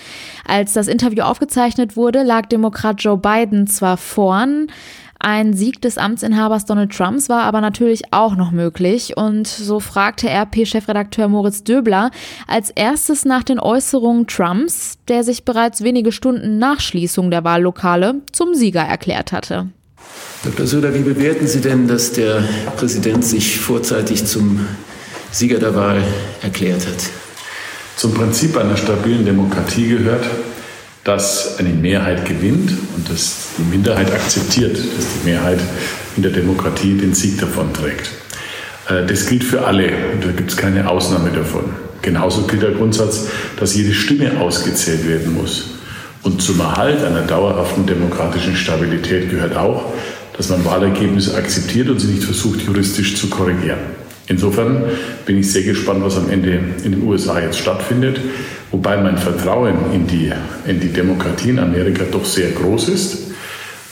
Als 0.45 0.73
das 0.73 0.89
Interview 0.89 1.23
aufgezeichnet 1.23 1.95
wurde, 1.95 2.23
lag 2.23 2.47
Demokrat 2.47 3.01
Joe 3.01 3.17
Biden 3.17 3.65
zwar 3.65 3.95
vorn, 3.95 4.67
ein 5.23 5.53
Sieg 5.53 5.81
des 5.83 5.99
Amtsinhabers 5.99 6.65
Donald 6.65 6.91
Trumps 6.91 7.29
war 7.29 7.43
aber 7.43 7.61
natürlich 7.61 8.11
auch 8.11 8.35
noch 8.35 8.51
möglich 8.51 9.15
und 9.15 9.45
so 9.45 9.79
fragte 9.79 10.27
RP-Chefredakteur 10.27 11.27
Moritz 11.27 11.63
Döbler 11.63 12.09
als 12.47 12.71
erstes 12.71 13.23
nach 13.23 13.43
den 13.43 13.59
Äußerungen 13.59 14.25
Trumps, 14.25 14.97
der 15.07 15.23
sich 15.23 15.45
bereits 15.45 15.83
wenige 15.83 16.11
Stunden 16.11 16.57
nach 16.57 16.79
Schließung 16.79 17.29
der 17.29 17.43
Wahllokale 17.43 18.15
zum 18.31 18.55
Sieger 18.55 18.81
erklärt 18.81 19.31
hatte. 19.31 19.67
Dr. 20.43 20.65
Söder, 20.65 20.95
wie 20.95 21.03
bewerten 21.03 21.45
Sie 21.45 21.61
denn, 21.61 21.87
dass 21.87 22.13
der 22.13 22.43
Präsident 22.75 23.23
sich 23.23 23.59
vorzeitig 23.59 24.25
zum 24.25 24.65
Sieger 25.31 25.59
der 25.59 25.75
Wahl 25.75 26.03
erklärt 26.41 26.85
hat. 26.85 27.09
Zum 27.95 28.13
Prinzip 28.13 28.57
einer 28.57 28.77
stabilen 28.77 29.25
Demokratie 29.25 29.87
gehört, 29.87 30.25
dass 31.03 31.57
eine 31.57 31.69
Mehrheit 31.69 32.25
gewinnt 32.25 32.71
und 32.95 33.09
dass 33.09 33.47
die 33.57 33.63
Minderheit 33.63 34.11
akzeptiert, 34.11 34.77
dass 34.77 35.05
die 35.15 35.29
Mehrheit 35.29 35.59
in 36.15 36.23
der 36.23 36.31
Demokratie 36.31 36.95
den 36.95 37.13
Sieg 37.13 37.39
davonträgt. 37.39 38.09
Äh, 38.89 39.05
das 39.05 39.25
gilt 39.25 39.43
für 39.43 39.65
alle 39.65 39.89
und 40.13 40.23
da 40.23 40.31
gibt 40.31 40.51
es 40.51 40.57
keine 40.57 40.89
Ausnahme 40.89 41.31
davon. 41.31 41.63
Genauso 42.01 42.41
gilt 42.43 42.63
der 42.63 42.71
Grundsatz, 42.71 43.27
dass 43.57 43.75
jede 43.75 43.93
Stimme 43.93 44.39
ausgezählt 44.39 45.07
werden 45.07 45.33
muss. 45.33 45.65
Und 46.23 46.41
zum 46.41 46.59
Erhalt 46.59 47.03
einer 47.03 47.21
dauerhaften 47.21 47.85
demokratischen 47.85 48.55
Stabilität 48.55 49.29
gehört 49.29 49.55
auch, 49.55 49.93
dass 50.37 50.49
man 50.49 50.65
Wahlergebnisse 50.65 51.35
akzeptiert 51.35 51.89
und 51.89 51.99
sie 51.99 52.07
nicht 52.07 52.23
versucht, 52.23 52.61
juristisch 52.61 53.15
zu 53.15 53.27
korrigieren. 53.29 54.00
Insofern 54.31 54.83
bin 55.25 55.39
ich 55.39 55.51
sehr 55.51 55.63
gespannt, 55.63 56.01
was 56.05 56.15
am 56.15 56.29
Ende 56.29 56.57
in 56.85 56.93
den 56.93 57.03
USA 57.03 57.41
jetzt 57.41 57.59
stattfindet, 57.59 58.17
wobei 58.71 58.95
mein 58.95 59.17
Vertrauen 59.17 59.75
in 59.93 60.07
die, 60.07 60.31
in 60.65 60.79
die 60.79 60.87
Demokratie 60.87 61.49
in 61.49 61.59
Amerika 61.59 62.05
doch 62.09 62.23
sehr 62.23 62.51
groß 62.51 62.87
ist. 62.89 63.17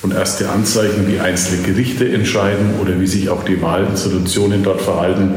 Und 0.01 0.13
erste 0.13 0.50
Anzeichen, 0.50 1.10
wie 1.10 1.19
einzelne 1.19 1.62
Gerichte 1.63 2.08
entscheiden 2.08 2.75
oder 2.81 3.01
wie 3.01 3.05
sich 3.05 3.27
auch 3.27 3.43
die 3.43 3.62
Wahlinstitutionen 3.62 4.63
dort 4.63 4.81
verhalten, 4.81 5.34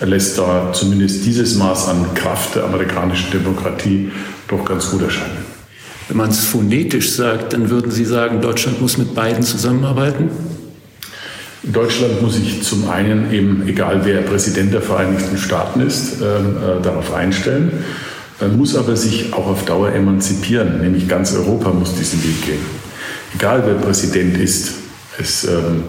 lässt 0.00 0.38
da 0.38 0.72
zumindest 0.72 1.26
dieses 1.26 1.56
Maß 1.56 1.88
an 1.88 2.14
Kraft 2.14 2.54
der 2.54 2.64
amerikanischen 2.64 3.30
Demokratie 3.30 4.10
doch 4.48 4.64
ganz 4.64 4.90
gut 4.90 5.02
erscheinen. 5.02 5.44
Wenn 6.08 6.16
man 6.16 6.30
es 6.30 6.46
phonetisch 6.46 7.10
sagt, 7.10 7.52
dann 7.52 7.68
würden 7.68 7.90
Sie 7.90 8.06
sagen, 8.06 8.40
Deutschland 8.40 8.80
muss 8.80 8.96
mit 8.96 9.14
beiden 9.14 9.42
zusammenarbeiten? 9.42 10.30
In 11.68 11.74
Deutschland 11.74 12.22
muss 12.22 12.36
sich 12.36 12.62
zum 12.62 12.88
einen 12.88 13.30
eben, 13.30 13.68
egal 13.68 14.00
wer 14.04 14.22
Präsident 14.22 14.72
der 14.72 14.80
Vereinigten 14.80 15.36
Staaten 15.36 15.82
ist, 15.82 16.14
ähm, 16.14 16.56
äh, 16.56 16.82
darauf 16.82 17.12
einstellen, 17.12 17.70
Man 18.40 18.56
muss 18.56 18.76
aber 18.76 18.94
sich 18.96 19.32
auch 19.32 19.48
auf 19.48 19.64
Dauer 19.64 19.90
emanzipieren, 19.92 20.80
nämlich 20.80 21.08
ganz 21.08 21.34
Europa 21.34 21.70
muss 21.70 21.96
diesen 21.96 22.22
Weg 22.22 22.40
gehen. 22.46 22.60
egal 23.34 23.64
wer 23.66 23.74
Präsident 23.74 24.38
ist, 24.38 24.74
es 25.18 25.44
ähm, 25.44 25.82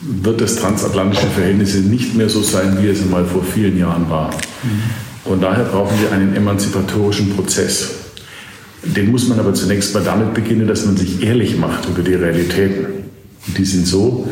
wird 0.00 0.42
das 0.42 0.56
transatlantische 0.56 1.26
Verhältnis 1.28 1.74
nicht 1.74 2.14
mehr 2.14 2.28
so 2.28 2.42
sein, 2.42 2.76
wie 2.82 2.88
es 2.88 3.00
einmal 3.00 3.24
vor 3.24 3.42
vielen 3.42 3.78
Jahren 3.78 4.10
war. 4.10 4.30
Und 5.24 5.42
daher 5.42 5.64
brauchen 5.64 5.98
wir 6.02 6.12
einen 6.12 6.36
emanzipatorischen 6.36 7.34
Prozess. 7.34 7.92
Den 8.82 9.10
muss 9.10 9.26
man 9.28 9.40
aber 9.40 9.54
zunächst 9.54 9.94
mal 9.94 10.04
damit 10.04 10.34
beginnen, 10.34 10.68
dass 10.68 10.84
man 10.84 10.98
sich 10.98 11.22
ehrlich 11.22 11.56
macht 11.56 11.88
über 11.88 12.02
die 12.02 12.14
Realitäten. 12.14 12.86
Und 13.46 13.56
die 13.56 13.64
sind 13.64 13.86
so, 13.86 14.28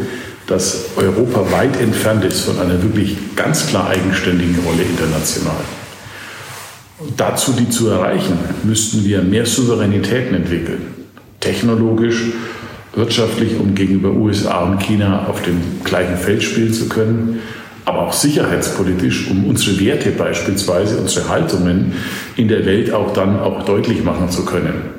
dass 0.49 0.87
Europa 0.97 1.53
weit 1.53 1.79
entfernt 1.81 2.25
ist 2.25 2.41
von 2.41 2.59
einer 2.59 2.83
wirklich 2.83 3.17
ganz 3.37 3.67
klar 3.67 3.89
eigenständigen 3.89 4.57
Rolle 4.65 4.83
international. 4.83 5.63
Und 6.99 7.21
dazu, 7.21 7.53
die 7.53 7.69
zu 7.69 7.89
erreichen, 7.89 8.39
müssten 8.65 9.05
wir 9.05 9.23
mehr 9.23 9.47
Souveränitäten 9.47 10.35
entwickeln. 10.35 10.83
Technologisch, 11.39 12.25
wirtschaftlich, 12.95 13.61
um 13.61 13.75
gegenüber 13.75 14.11
USA 14.11 14.65
und 14.65 14.83
China 14.83 15.27
auf 15.29 15.43
dem 15.43 15.61
gleichen 15.85 16.17
Feld 16.17 16.43
spielen 16.43 16.73
zu 16.73 16.89
können, 16.89 17.41
aber 17.85 18.09
auch 18.09 18.13
sicherheitspolitisch, 18.13 19.29
um 19.31 19.47
unsere 19.47 19.79
Werte 19.79 20.11
beispielsweise, 20.11 20.99
unsere 20.99 21.29
Haltungen 21.29 21.93
in 22.37 22.49
der 22.49 22.67
Welt 22.67 22.93
auch 22.93 23.13
dann 23.13 23.39
auch 23.39 23.65
deutlich 23.65 24.03
machen 24.03 24.31
zu 24.31 24.45
können. 24.45 24.98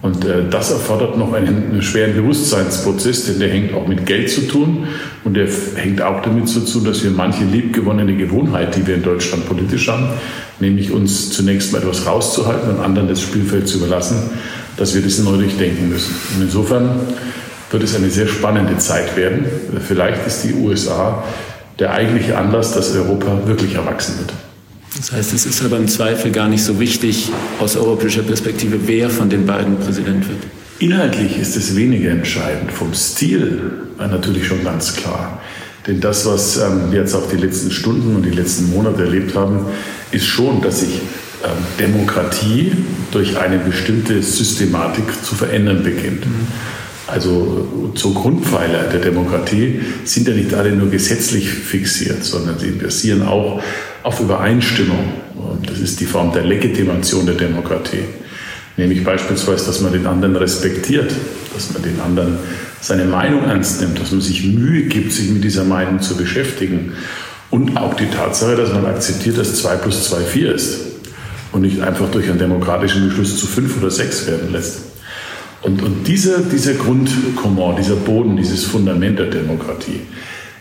Und 0.00 0.24
äh, 0.24 0.48
das 0.48 0.70
erfordert 0.70 1.18
noch 1.18 1.32
einen, 1.32 1.70
einen, 1.70 1.82
schweren 1.82 2.14
Bewusstseinsprozess, 2.14 3.26
denn 3.26 3.40
der 3.40 3.48
hängt 3.48 3.74
auch 3.74 3.88
mit 3.88 4.06
Geld 4.06 4.30
zu 4.30 4.42
tun 4.42 4.86
und 5.24 5.34
der 5.34 5.48
hängt 5.74 6.00
auch 6.02 6.22
damit 6.22 6.48
zu 6.48 6.60
tun, 6.60 6.84
dass 6.84 7.02
wir 7.02 7.10
manche 7.10 7.44
liebgewonnene 7.44 8.16
Gewohnheit, 8.16 8.76
die 8.76 8.86
wir 8.86 8.94
in 8.94 9.02
Deutschland 9.02 9.46
politisch 9.46 9.88
haben, 9.88 10.08
nämlich 10.60 10.92
uns 10.92 11.30
zunächst 11.30 11.72
mal 11.72 11.82
etwas 11.82 12.06
rauszuhalten 12.06 12.70
und 12.70 12.80
anderen 12.80 13.08
das 13.08 13.20
Spielfeld 13.20 13.66
zu 13.66 13.78
überlassen, 13.78 14.30
dass 14.76 14.94
wir 14.94 15.02
das 15.02 15.18
neu 15.18 15.36
durchdenken 15.36 15.88
müssen. 15.88 16.14
Und 16.36 16.42
insofern 16.42 17.00
wird 17.70 17.82
es 17.82 17.96
eine 17.96 18.08
sehr 18.08 18.28
spannende 18.28 18.78
Zeit 18.78 19.16
werden. 19.16 19.46
Vielleicht 19.86 20.24
ist 20.28 20.44
die 20.44 20.54
USA 20.54 21.24
der 21.80 21.92
eigentliche 21.92 22.38
Anlass, 22.38 22.72
dass 22.72 22.94
Europa 22.94 23.46
wirklich 23.46 23.74
erwachsen 23.74 24.18
wird. 24.20 24.32
Das 24.96 25.12
heißt, 25.12 25.34
es 25.34 25.46
ist 25.46 25.62
aber 25.62 25.76
im 25.76 25.88
Zweifel 25.88 26.30
gar 26.30 26.48
nicht 26.48 26.64
so 26.64 26.80
wichtig 26.80 27.30
aus 27.58 27.76
europäischer 27.76 28.22
Perspektive, 28.22 28.78
wer 28.86 29.10
von 29.10 29.28
den 29.28 29.46
beiden 29.46 29.78
Präsident 29.78 30.26
wird. 30.28 30.38
Inhaltlich 30.78 31.38
ist 31.38 31.56
es 31.56 31.76
weniger 31.76 32.10
entscheidend. 32.10 32.72
Vom 32.72 32.94
Stil 32.94 33.60
natürlich 33.98 34.46
schon 34.46 34.64
ganz 34.64 34.94
klar. 34.94 35.40
Denn 35.86 36.00
das, 36.00 36.26
was 36.26 36.56
ähm, 36.58 36.90
wir 36.90 37.00
jetzt 37.00 37.14
auch 37.14 37.28
die 37.28 37.36
letzten 37.36 37.70
Stunden 37.70 38.14
und 38.16 38.22
die 38.22 38.30
letzten 38.30 38.70
Monate 38.70 39.04
erlebt 39.04 39.34
haben, 39.34 39.66
ist 40.10 40.26
schon, 40.26 40.60
dass 40.60 40.80
sich 40.80 41.00
ähm, 41.44 41.50
Demokratie 41.78 42.72
durch 43.10 43.38
eine 43.38 43.58
bestimmte 43.58 44.22
Systematik 44.22 45.04
zu 45.22 45.34
verändern 45.34 45.82
beginnt. 45.82 46.24
Also 47.06 47.92
so 47.94 48.12
Grundpfeiler 48.12 48.84
der 48.84 49.00
Demokratie 49.00 49.80
sind 50.04 50.28
ja 50.28 50.34
nicht 50.34 50.52
alle 50.52 50.72
nur 50.72 50.90
gesetzlich 50.90 51.48
fixiert, 51.48 52.22
sondern 52.22 52.58
sie 52.58 52.72
basieren 52.72 53.22
auch 53.22 53.62
auf 54.08 54.20
Übereinstimmung. 54.20 55.12
Das 55.66 55.78
ist 55.80 56.00
die 56.00 56.06
Form 56.06 56.32
der 56.32 56.42
Legitimation 56.42 57.26
der 57.26 57.34
Demokratie. 57.34 58.04
Nämlich 58.78 59.04
beispielsweise, 59.04 59.66
dass 59.66 59.82
man 59.82 59.92
den 59.92 60.06
anderen 60.06 60.34
respektiert, 60.34 61.12
dass 61.52 61.74
man 61.74 61.82
den 61.82 62.00
anderen 62.00 62.38
seine 62.80 63.04
Meinung 63.04 63.44
ernst 63.44 63.82
nimmt, 63.82 64.00
dass 64.00 64.10
man 64.10 64.22
sich 64.22 64.44
Mühe 64.44 64.84
gibt, 64.84 65.12
sich 65.12 65.28
mit 65.28 65.44
dieser 65.44 65.64
Meinung 65.64 66.00
zu 66.00 66.16
beschäftigen. 66.16 66.94
Und 67.50 67.76
auch 67.76 67.94
die 67.94 68.06
Tatsache, 68.06 68.56
dass 68.56 68.72
man 68.72 68.86
akzeptiert, 68.86 69.36
dass 69.36 69.56
2 69.56 69.76
plus 69.76 70.04
2 70.04 70.20
4 70.20 70.54
ist 70.54 70.78
und 71.52 71.60
nicht 71.60 71.82
einfach 71.82 72.10
durch 72.10 72.30
einen 72.30 72.38
demokratischen 72.38 73.08
Beschluss 73.08 73.38
zu 73.38 73.46
5 73.46 73.76
oder 73.76 73.90
6 73.90 74.26
werden 74.26 74.52
lässt. 74.52 74.78
Und, 75.60 75.82
und 75.82 76.08
dieser, 76.08 76.38
dieser 76.38 76.74
Grundkommun, 76.74 77.76
dieser 77.76 77.96
Boden, 77.96 78.38
dieses 78.38 78.64
Fundament 78.64 79.18
der 79.18 79.26
Demokratie, 79.26 80.00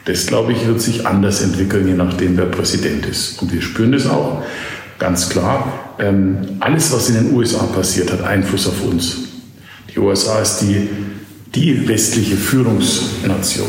das, 0.08 0.26
glaube 0.26 0.54
ich, 0.54 0.66
wird 0.66 0.80
sich 0.80 1.06
anders 1.06 1.42
entwickeln, 1.42 1.86
je 1.86 1.94
nachdem, 1.94 2.38
wer 2.38 2.46
Präsident 2.46 3.06
ist. 3.06 3.42
Und 3.42 3.52
wir 3.52 3.62
spüren 3.62 3.92
das 3.92 4.08
auch 4.08 4.42
ganz 5.00 5.28
klar. 5.28 5.96
Ähm, 6.00 6.38
alles, 6.62 6.94
was 6.94 7.10
in 7.10 7.16
den 7.16 7.34
USA 7.34 7.64
passiert, 7.64 8.12
hat 8.14 8.24
Einfluss 8.24 8.68
auf 8.68 8.82
uns. 8.86 9.18
Die 9.94 10.00
USA 10.00 10.40
ist 10.40 10.60
die, 10.60 10.88
die 11.54 11.90
westliche 11.90 12.38
Führungsnation. 12.38 13.68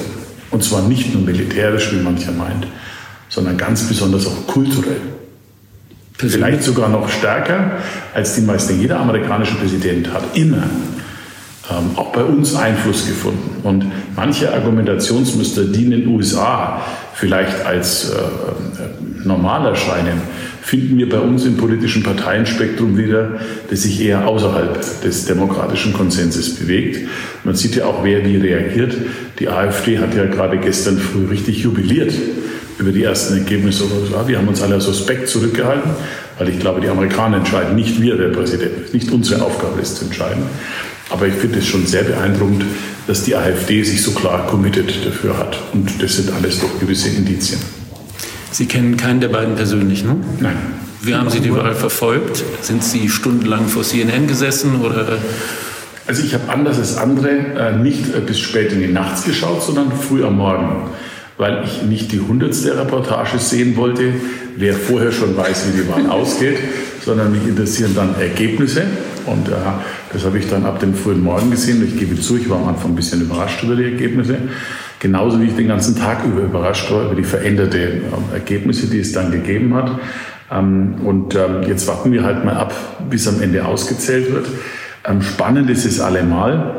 Und 0.52 0.62
zwar 0.62 0.82
nicht 0.82 1.12
nur 1.12 1.24
militärisch, 1.24 1.92
wie 1.92 2.00
mancher 2.00 2.30
meint, 2.30 2.68
sondern 3.28 3.56
ganz 3.56 3.82
besonders 3.88 4.24
auch 4.28 4.46
kulturell. 4.46 5.00
Vielleicht 6.14 6.62
sogar 6.62 6.88
noch 6.88 7.08
stärker, 7.08 7.72
als 8.14 8.36
die 8.36 8.42
meisten. 8.42 8.80
Jeder 8.80 9.00
amerikanische 9.00 9.56
Präsident 9.56 10.12
hat 10.12 10.36
immer 10.36 10.62
ähm, 11.70 11.90
auch 11.96 12.12
bei 12.12 12.22
uns 12.22 12.54
Einfluss 12.54 13.06
gefunden. 13.06 13.60
Und 13.62 13.84
manche 14.16 14.52
Argumentationsmuster, 14.52 15.64
die 15.64 15.84
in 15.84 15.90
den 15.90 16.06
USA 16.08 16.80
vielleicht 17.14 17.66
als 17.66 18.10
äh, 18.10 18.14
äh, 18.14 19.26
normal 19.26 19.66
erscheinen, 19.66 20.22
finden 20.62 20.98
wir 20.98 21.08
bei 21.08 21.18
uns 21.18 21.44
im 21.44 21.56
politischen 21.56 22.02
Parteienspektrum 22.02 22.96
wieder, 22.96 23.40
das 23.70 23.82
sich 23.82 24.02
eher 24.02 24.26
außerhalb 24.28 25.02
des 25.02 25.24
demokratischen 25.24 25.92
Konsenses 25.92 26.54
bewegt. 26.56 27.08
Man 27.44 27.54
sieht 27.54 27.76
ja 27.76 27.86
auch, 27.86 28.04
wer 28.04 28.24
wie 28.24 28.36
reagiert. 28.36 28.94
Die 29.38 29.48
AfD 29.48 29.98
hat 29.98 30.14
ja 30.14 30.26
gerade 30.26 30.58
gestern 30.58 30.98
früh 30.98 31.26
richtig 31.26 31.58
jubiliert 31.58 32.12
über 32.78 32.92
die 32.92 33.02
ersten 33.02 33.38
Ergebnisse. 33.38 33.84
Wir 34.26 34.38
haben 34.38 34.48
uns 34.48 34.62
alle 34.62 34.80
suspekt 34.80 35.28
zurückgehalten, 35.28 35.90
weil 36.38 36.48
ich 36.50 36.60
glaube, 36.60 36.80
die 36.80 36.88
Amerikaner 36.88 37.38
entscheiden, 37.38 37.74
nicht 37.74 38.00
wir, 38.00 38.16
der 38.16 38.28
Präsident. 38.28 38.94
Nicht 38.94 39.10
unsere 39.10 39.42
Aufgabe 39.42 39.80
ist 39.80 39.96
zu 39.96 40.04
entscheiden. 40.04 40.42
Aber 41.10 41.26
ich 41.26 41.34
finde 41.34 41.58
es 41.58 41.66
schon 41.66 41.86
sehr 41.86 42.04
beeindruckend, 42.04 42.64
dass 43.06 43.24
die 43.24 43.34
AfD 43.34 43.82
sich 43.82 44.02
so 44.02 44.10
klar 44.12 44.46
committed 44.46 45.06
dafür 45.06 45.38
hat. 45.38 45.58
Und 45.72 46.02
das 46.02 46.16
sind 46.16 46.30
alles 46.30 46.60
doch 46.60 46.78
gewisse 46.78 47.08
Indizien. 47.08 47.60
Sie 48.50 48.66
kennen 48.66 48.96
keinen 48.96 49.20
der 49.20 49.28
beiden 49.28 49.54
persönlich, 49.54 50.04
ne? 50.04 50.16
Nein. 50.40 50.56
Wie 51.00 51.14
haben 51.14 51.30
Sie 51.30 51.40
die 51.40 51.54
Wahl 51.54 51.74
verfolgt? 51.74 52.42
Sind 52.60 52.82
Sie 52.82 53.08
stundenlang 53.08 53.68
vor 53.68 53.84
CNN 53.84 54.26
gesessen 54.26 54.80
oder? 54.80 55.18
Also 56.06 56.22
ich 56.22 56.34
habe 56.34 56.50
anders 56.50 56.78
als 56.78 56.96
andere 56.96 57.28
äh, 57.28 57.76
nicht 57.76 58.14
äh, 58.14 58.20
bis 58.20 58.40
spät 58.40 58.72
in 58.72 58.80
die 58.80 58.88
Nacht 58.88 59.24
geschaut, 59.24 59.62
sondern 59.62 59.92
früh 59.92 60.24
am 60.24 60.38
Morgen, 60.38 60.90
weil 61.36 61.64
ich 61.64 61.82
nicht 61.82 62.10
die 62.12 62.20
hundertste 62.20 62.76
Reportage 62.76 63.38
sehen 63.38 63.76
wollte, 63.76 64.14
wer 64.56 64.74
vorher 64.74 65.12
schon 65.12 65.36
weiß, 65.36 65.66
wie 65.68 65.82
die 65.82 65.88
Wahl 65.88 66.06
ausgeht, 66.10 66.56
sondern 67.04 67.30
mich 67.30 67.46
interessieren 67.46 67.92
dann 67.94 68.18
Ergebnisse. 68.18 68.84
Und 69.30 69.48
äh, 69.48 69.52
das 70.12 70.24
habe 70.24 70.38
ich 70.38 70.48
dann 70.48 70.64
ab 70.64 70.80
dem 70.80 70.94
frühen 70.94 71.22
Morgen 71.22 71.50
gesehen. 71.50 71.84
Ich 71.86 71.96
gebe 71.96 72.18
zu, 72.20 72.36
ich 72.36 72.48
war 72.48 72.58
am 72.58 72.68
Anfang 72.68 72.92
ein 72.92 72.96
bisschen 72.96 73.20
überrascht 73.20 73.62
über 73.62 73.76
die 73.76 73.84
Ergebnisse. 73.84 74.38
Genauso 75.00 75.40
wie 75.40 75.46
ich 75.46 75.56
den 75.56 75.68
ganzen 75.68 75.96
Tag 75.96 76.24
über 76.24 76.42
überrascht 76.42 76.90
war 76.90 77.04
über 77.04 77.14
die 77.14 77.24
veränderten 77.24 77.80
äh, 77.80 78.34
Ergebnisse, 78.34 78.88
die 78.88 78.98
es 78.98 79.12
dann 79.12 79.30
gegeben 79.30 79.74
hat. 79.74 79.90
Ähm, 80.50 80.96
und 81.04 81.34
ähm, 81.34 81.62
jetzt 81.66 81.86
warten 81.86 82.12
wir 82.12 82.24
halt 82.24 82.44
mal 82.44 82.56
ab, 82.56 82.74
bis 83.08 83.28
am 83.28 83.40
Ende 83.40 83.64
ausgezählt 83.64 84.32
wird. 84.32 84.46
Ähm, 85.04 85.22
spannend 85.22 85.70
ist 85.70 85.84
es 85.84 86.00
allemal. 86.00 86.78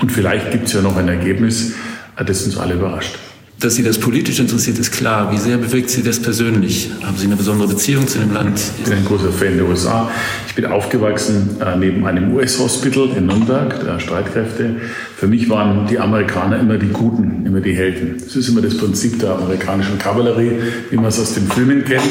Und 0.00 0.12
vielleicht 0.12 0.50
gibt 0.50 0.66
es 0.66 0.74
ja 0.74 0.82
noch 0.82 0.96
ein 0.96 1.08
Ergebnis, 1.08 1.74
äh, 2.16 2.24
das 2.24 2.44
uns 2.44 2.58
alle 2.58 2.74
überrascht. 2.74 3.18
Dass 3.58 3.74
Sie 3.74 3.82
das 3.82 3.96
politisch 3.96 4.38
interessiert, 4.38 4.78
ist 4.78 4.92
klar. 4.92 5.32
Wie 5.32 5.38
sehr 5.38 5.56
bewegt 5.56 5.88
Sie 5.88 6.02
das 6.02 6.20
persönlich? 6.20 6.90
Haben 7.02 7.16
Sie 7.16 7.24
eine 7.24 7.36
besondere 7.36 7.68
Beziehung 7.68 8.06
zu 8.06 8.18
dem 8.18 8.34
Land? 8.34 8.60
Ich 8.76 8.84
bin 8.84 8.92
ein 8.92 9.04
großer 9.06 9.32
Fan 9.32 9.56
der 9.56 9.66
USA. 9.66 10.10
Ich 10.46 10.54
bin 10.54 10.66
aufgewachsen 10.66 11.56
äh, 11.58 11.74
neben 11.74 12.06
einem 12.06 12.34
US-Hospital 12.34 13.08
in 13.16 13.24
Nürnberg, 13.24 13.82
der 13.82 13.98
Streitkräfte. 13.98 14.76
Für 15.16 15.26
mich 15.26 15.48
waren 15.48 15.86
die 15.86 15.98
Amerikaner 15.98 16.60
immer 16.60 16.76
die 16.76 16.88
Guten, 16.88 17.46
immer 17.46 17.60
die 17.60 17.74
Helden. 17.74 18.16
Das 18.22 18.36
ist 18.36 18.50
immer 18.50 18.60
das 18.60 18.76
Prinzip 18.76 19.20
der 19.20 19.36
amerikanischen 19.36 19.98
Kavallerie, 19.98 20.52
wie 20.90 20.96
man 20.96 21.06
es 21.06 21.18
aus 21.18 21.32
den 21.32 21.48
Filmen 21.48 21.82
kennt. 21.82 22.02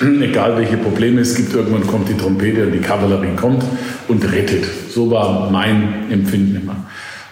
Egal 0.22 0.58
welche 0.58 0.76
Probleme 0.76 1.22
es 1.22 1.34
gibt, 1.34 1.54
irgendwann 1.54 1.86
kommt 1.86 2.10
die 2.10 2.14
Trompete 2.14 2.66
und 2.66 2.72
die 2.72 2.78
Kavallerie 2.78 3.34
kommt 3.36 3.64
und 4.08 4.22
rettet. 4.30 4.66
So 4.92 5.10
war 5.10 5.50
mein 5.50 6.10
Empfinden 6.10 6.56
immer. 6.56 6.76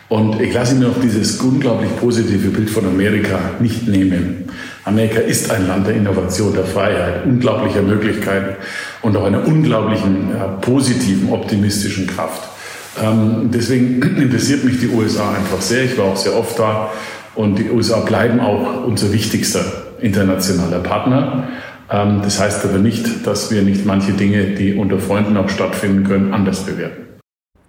Und 0.08 0.40
ich 0.40 0.54
lasse 0.54 0.74
mir 0.74 0.88
noch 0.88 1.00
dieses 1.00 1.38
unglaublich 1.40 1.94
positive 2.00 2.48
Bild 2.48 2.70
von 2.70 2.86
Amerika 2.86 3.38
nicht 3.60 3.86
nehmen. 3.86 4.44
Amerika 4.84 5.20
ist 5.20 5.50
ein 5.50 5.68
Land 5.68 5.86
der 5.86 5.96
Innovation, 5.96 6.54
der 6.54 6.64
Freiheit, 6.64 7.26
unglaublicher 7.26 7.82
Möglichkeiten 7.82 8.56
und 9.02 9.16
auch 9.18 9.24
einer 9.24 9.46
unglaublichen 9.46 10.30
ja, 10.34 10.46
positiven, 10.46 11.30
optimistischen 11.30 12.06
Kraft. 12.06 12.48
Ähm, 13.02 13.50
deswegen 13.52 14.00
interessiert 14.16 14.64
mich 14.64 14.80
die 14.80 14.88
USA 14.88 15.34
einfach 15.34 15.60
sehr. 15.60 15.84
Ich 15.84 15.98
war 15.98 16.06
auch 16.06 16.16
sehr 16.16 16.34
oft 16.34 16.58
da 16.58 16.90
und 17.34 17.58
die 17.58 17.70
USA 17.70 18.00
bleiben 18.00 18.40
auch 18.40 18.86
unser 18.86 19.12
wichtigster 19.12 19.60
internationaler 20.00 20.78
Partner. 20.78 21.48
Ähm, 21.90 22.20
das 22.22 22.40
heißt 22.40 22.64
aber 22.64 22.78
nicht, 22.78 23.26
dass 23.26 23.50
wir 23.50 23.60
nicht 23.60 23.84
manche 23.84 24.12
Dinge, 24.12 24.54
die 24.54 24.74
unter 24.74 24.98
Freunden 24.98 25.36
auch 25.36 25.50
stattfinden 25.50 26.04
können, 26.04 26.32
anders 26.32 26.64
bewerten. 26.64 27.07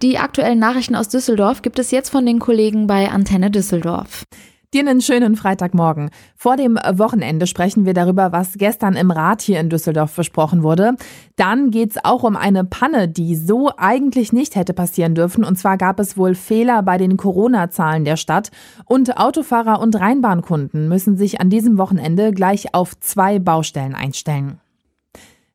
Die 0.02 0.16
aktuellen 0.16 0.58
Nachrichten 0.58 0.96
aus 0.96 1.10
Düsseldorf 1.10 1.60
gibt 1.60 1.78
es 1.78 1.90
jetzt 1.90 2.08
von 2.08 2.24
den 2.24 2.38
Kollegen 2.38 2.86
bei 2.86 3.10
Antenne 3.10 3.50
Düsseldorf. 3.50 4.24
Dir 4.72 4.80
einen 4.80 5.02
schönen 5.02 5.36
Freitagmorgen. 5.36 6.08
Vor 6.36 6.56
dem 6.56 6.76
Wochenende 6.76 7.46
sprechen 7.46 7.84
wir 7.84 7.92
darüber, 7.92 8.32
was 8.32 8.54
gestern 8.56 8.94
im 8.94 9.10
Rat 9.10 9.42
hier 9.42 9.60
in 9.60 9.68
Düsseldorf 9.68 10.16
besprochen 10.16 10.62
wurde. 10.62 10.94
Dann 11.36 11.70
geht's 11.70 11.98
auch 12.02 12.22
um 12.22 12.34
eine 12.34 12.64
Panne, 12.64 13.08
die 13.08 13.36
so 13.36 13.72
eigentlich 13.76 14.32
nicht 14.32 14.56
hätte 14.56 14.72
passieren 14.72 15.14
dürfen. 15.14 15.44
Und 15.44 15.58
zwar 15.58 15.76
gab 15.76 16.00
es 16.00 16.16
wohl 16.16 16.34
Fehler 16.34 16.82
bei 16.82 16.96
den 16.96 17.18
Corona-Zahlen 17.18 18.06
der 18.06 18.16
Stadt. 18.16 18.50
Und 18.86 19.18
Autofahrer 19.18 19.80
und 19.80 20.00
Rheinbahnkunden 20.00 20.88
müssen 20.88 21.18
sich 21.18 21.42
an 21.42 21.50
diesem 21.50 21.76
Wochenende 21.76 22.32
gleich 22.32 22.72
auf 22.72 22.98
zwei 23.00 23.38
Baustellen 23.38 23.94
einstellen. 23.94 24.60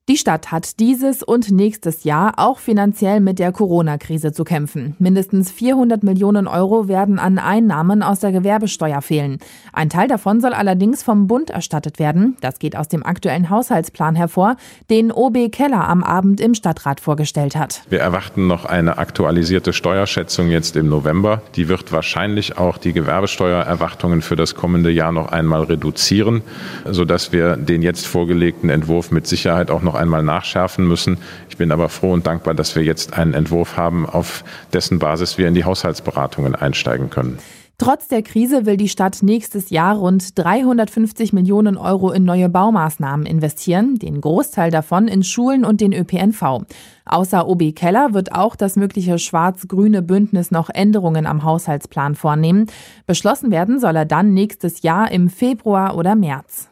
Die 0.07 0.17
Stadt 0.17 0.51
hat 0.51 0.79
dieses 0.79 1.23
und 1.23 1.49
nächstes 1.49 2.03
Jahr 2.03 2.33
auch 2.37 2.59
finanziell 2.59 3.19
mit 3.21 3.39
der 3.39 3.51
Corona-Krise 3.51 4.31
zu 4.33 4.43
kämpfen. 4.43 4.95
Mindestens 4.99 5.49
400 5.49 6.03
Millionen 6.03 6.45
Euro 6.45 6.87
werden 6.87 7.17
an 7.17 7.39
Einnahmen 7.39 8.03
aus 8.03 8.19
der 8.19 8.31
Gewerbesteuer 8.31 9.01
fehlen. 9.01 9.39
Ein 9.73 9.89
Teil 9.89 10.07
davon 10.07 10.41
soll 10.41 10.53
allerdings 10.53 11.01
vom 11.01 11.25
Bund 11.25 11.49
erstattet 11.49 11.97
werden. 11.97 12.37
Das 12.39 12.59
geht 12.59 12.75
aus 12.75 12.87
dem 12.87 13.03
aktuellen 13.03 13.49
Haushaltsplan 13.49 14.13
hervor, 14.13 14.57
den 14.91 15.11
OB 15.11 15.51
Keller 15.51 15.87
am 15.87 16.03
Abend 16.03 16.39
im 16.39 16.53
Stadtrat 16.53 16.99
vorgestellt 16.99 17.55
hat. 17.55 17.81
Wir 17.89 18.01
erwarten 18.01 18.45
noch 18.45 18.65
eine 18.65 18.99
aktualisierte 18.99 19.73
Steuerschätzung 19.73 20.51
jetzt 20.51 20.75
im 20.75 20.87
November. 20.87 21.41
Die 21.55 21.67
wird 21.67 21.91
wahrscheinlich 21.91 22.59
auch 22.59 22.77
die 22.77 22.93
Gewerbesteuererwartungen 22.93 24.21
für 24.21 24.35
das 24.35 24.53
kommende 24.53 24.91
Jahr 24.91 25.11
noch 25.11 25.31
einmal 25.31 25.63
reduzieren, 25.63 26.43
sodass 26.87 27.31
wir 27.31 27.57
den 27.57 27.81
jetzt 27.81 28.05
vorgelegten 28.05 28.69
Entwurf 28.69 29.09
mit 29.09 29.25
Sicherheit 29.25 29.71
auch 29.71 29.81
noch 29.81 29.94
noch 29.95 30.01
einmal 30.01 30.23
nachschärfen 30.23 30.87
müssen. 30.87 31.17
Ich 31.49 31.57
bin 31.57 31.71
aber 31.71 31.89
froh 31.89 32.11
und 32.11 32.27
dankbar, 32.27 32.53
dass 32.53 32.75
wir 32.75 32.83
jetzt 32.83 33.17
einen 33.17 33.33
Entwurf 33.33 33.77
haben, 33.77 34.05
auf 34.05 34.43
dessen 34.73 34.99
Basis 34.99 35.37
wir 35.37 35.47
in 35.47 35.55
die 35.55 35.63
Haushaltsberatungen 35.63 36.53
einsteigen 36.53 37.09
können. 37.09 37.39
Trotz 37.77 38.07
der 38.07 38.23
Krise 38.23 38.65
will 38.65 38.77
die 38.77 38.87
Stadt 38.87 39.17
nächstes 39.21 39.69
Jahr 39.69 39.97
rund 39.97 40.37
350 40.39 41.33
Millionen 41.33 41.75
Euro 41.75 42.11
in 42.11 42.23
neue 42.23 42.47
Baumaßnahmen 42.47 43.25
investieren, 43.25 43.99
den 43.99 44.21
Großteil 44.21 44.71
davon 44.71 45.09
in 45.09 45.23
Schulen 45.23 45.65
und 45.65 45.81
den 45.81 45.91
ÖPNV. 45.91 46.63
Außer 47.05 47.47
OB 47.47 47.75
Keller 47.75 48.13
wird 48.13 48.31
auch 48.31 48.55
das 48.55 48.77
mögliche 48.77 49.19
schwarz-grüne 49.19 50.01
Bündnis 50.01 50.51
noch 50.51 50.69
Änderungen 50.69 51.25
am 51.25 51.43
Haushaltsplan 51.43 52.15
vornehmen. 52.15 52.67
Beschlossen 53.07 53.51
werden 53.51 53.79
soll 53.81 53.97
er 53.97 54.05
dann 54.05 54.33
nächstes 54.33 54.81
Jahr 54.81 55.11
im 55.11 55.29
Februar 55.29 55.97
oder 55.97 56.15
März. 56.15 56.69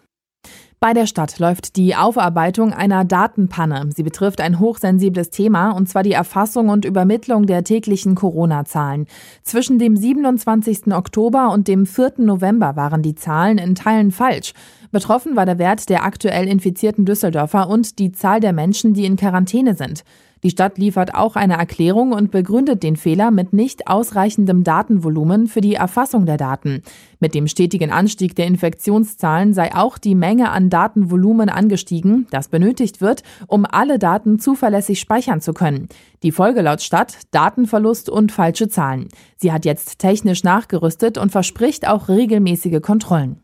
Bei 0.84 0.94
der 0.94 1.08
Stadt 1.08 1.40
läuft 1.40 1.78
die 1.78 1.96
Aufarbeitung 1.96 2.74
einer 2.74 3.06
Datenpanne. 3.06 3.88
Sie 3.96 4.04
betrifft 4.04 4.42
ein 4.42 4.60
hochsensibles 4.60 5.30
Thema, 5.30 5.72
und 5.72 5.88
zwar 5.88 6.04
die 6.04 6.12
Erfassung 6.12 6.68
und 6.68 6.84
Übermittlung 6.84 7.46
der 7.46 7.64
täglichen 7.64 8.16
Corona-Zahlen. 8.16 9.08
Zwischen 9.44 9.80
dem 9.80 9.96
27. 9.96 10.88
Oktober 10.88 11.54
und 11.54 11.70
dem 11.70 11.86
4. 11.86 12.16
November 12.18 12.76
waren 12.76 13.02
die 13.02 13.16
Zahlen 13.16 13.60
in 13.60 13.76
Teilen 13.76 14.12
falsch. 14.12 14.52
Betroffen 14.92 15.38
war 15.38 15.46
der 15.46 15.58
Wert 15.58 15.88
der 15.88 16.04
aktuell 16.04 16.50
infizierten 16.50 17.06
Düsseldorfer 17.06 17.70
und 17.70 17.98
die 17.98 18.12
Zahl 18.12 18.42
der 18.42 18.52
Menschen, 18.52 18.94
die 18.94 19.06
in 19.06 19.16
Quarantäne 19.16 19.76
sind. 19.76 20.04
Die 20.44 20.50
Stadt 20.50 20.78
liefert 20.78 21.16
auch 21.16 21.38
eine 21.38 21.58
Erklärung 21.58 22.12
und 22.12 22.30
begründet 22.30 22.84
den 22.84 22.98
Fehler 22.98 23.32
mit 23.32 23.54
nicht 23.54 23.88
ausreichendem 23.88 24.66
Datenvolumen 24.66 25.48
für 25.48 25.62
die 25.62 25.76
Erfassung 25.76 26.26
der 26.26 26.36
Daten. 26.36 26.84
Mit 27.20 27.34
dem 27.34 27.48
stetigen 27.48 27.92
Anstieg 27.92 28.36
der 28.36 28.48
Infektionszahlen 28.48 29.54
sei 29.54 29.74
auch 29.74 29.98
die 29.98 30.16
Menge 30.16 30.52
an 30.52 30.70
Datenvolumen 30.70 31.48
angestiegen, 31.48 32.28
das 32.30 32.50
benötigt 32.50 33.00
wird, 33.00 33.24
um 33.48 33.66
alle 33.66 34.00
Daten 34.00 34.38
zuverlässig 34.38 35.00
speichern 35.00 35.40
zu 35.40 35.54
können. 35.54 35.88
Die 36.24 36.34
Folge 36.34 36.62
laut 36.62 36.82
Stadt 36.82 37.18
Datenverlust 37.32 38.10
und 38.10 38.34
falsche 38.34 38.68
Zahlen. 38.68 39.08
Sie 39.38 39.54
hat 39.54 39.64
jetzt 39.64 40.00
technisch 40.00 40.44
nachgerüstet 40.44 41.18
und 41.18 41.32
verspricht 41.32 41.88
auch 41.88 42.10
regelmäßige 42.10 42.82
Kontrollen. 42.82 43.43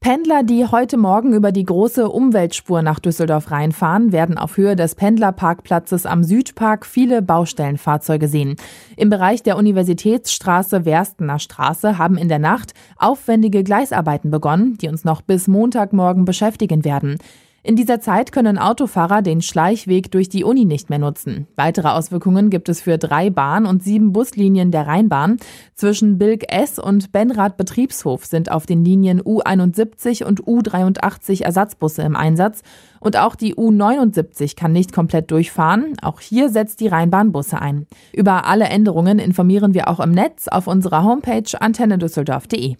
Pendler, 0.00 0.44
die 0.44 0.66
heute 0.66 0.96
Morgen 0.96 1.32
über 1.32 1.50
die 1.50 1.64
große 1.64 2.08
Umweltspur 2.08 2.82
nach 2.82 3.00
Düsseldorf 3.00 3.50
reinfahren, 3.50 4.12
werden 4.12 4.38
auf 4.38 4.56
Höhe 4.56 4.76
des 4.76 4.94
Pendlerparkplatzes 4.94 6.06
am 6.06 6.22
Südpark 6.22 6.86
viele 6.86 7.22
Baustellenfahrzeuge 7.22 8.28
sehen. 8.28 8.56
Im 8.96 9.10
Bereich 9.10 9.42
der 9.42 9.56
Universitätsstraße 9.56 10.84
Werstener 10.84 11.40
Straße 11.40 11.98
haben 11.98 12.18
in 12.18 12.28
der 12.28 12.38
Nacht 12.38 12.72
aufwendige 12.96 13.64
Gleisarbeiten 13.64 14.30
begonnen, 14.30 14.78
die 14.78 14.88
uns 14.88 15.04
noch 15.04 15.22
bis 15.22 15.48
Montagmorgen 15.48 16.24
beschäftigen 16.24 16.84
werden. 16.84 17.18
In 17.66 17.74
dieser 17.74 17.98
Zeit 17.98 18.30
können 18.30 18.58
Autofahrer 18.58 19.22
den 19.22 19.42
Schleichweg 19.42 20.12
durch 20.12 20.28
die 20.28 20.44
Uni 20.44 20.64
nicht 20.64 20.88
mehr 20.88 21.00
nutzen. 21.00 21.48
Weitere 21.56 21.88
Auswirkungen 21.88 22.48
gibt 22.48 22.68
es 22.68 22.80
für 22.80 22.96
drei 22.96 23.28
Bahn- 23.28 23.66
und 23.66 23.82
sieben 23.82 24.12
Buslinien 24.12 24.70
der 24.70 24.86
Rheinbahn. 24.86 25.38
Zwischen 25.74 26.16
Bilk 26.16 26.44
S 26.48 26.78
und 26.78 27.10
Benrad 27.10 27.56
Betriebshof 27.56 28.24
sind 28.24 28.52
auf 28.52 28.66
den 28.66 28.84
Linien 28.84 29.20
U71 29.20 30.22
und 30.22 30.44
U83 30.44 31.42
Ersatzbusse 31.42 32.02
im 32.02 32.14
Einsatz. 32.14 32.62
Und 33.00 33.16
auch 33.16 33.34
die 33.34 33.56
U79 33.56 34.54
kann 34.54 34.70
nicht 34.70 34.92
komplett 34.92 35.32
durchfahren. 35.32 35.96
Auch 36.02 36.20
hier 36.20 36.50
setzt 36.50 36.78
die 36.78 36.86
Rheinbahn 36.86 37.32
Busse 37.32 37.60
ein. 37.60 37.88
Über 38.12 38.44
alle 38.44 38.66
Änderungen 38.66 39.18
informieren 39.18 39.74
wir 39.74 39.88
auch 39.88 39.98
im 39.98 40.12
Netz 40.12 40.46
auf 40.46 40.68
unserer 40.68 41.02
Homepage 41.02 41.60
antennedüsseldorf.de. 41.60 42.76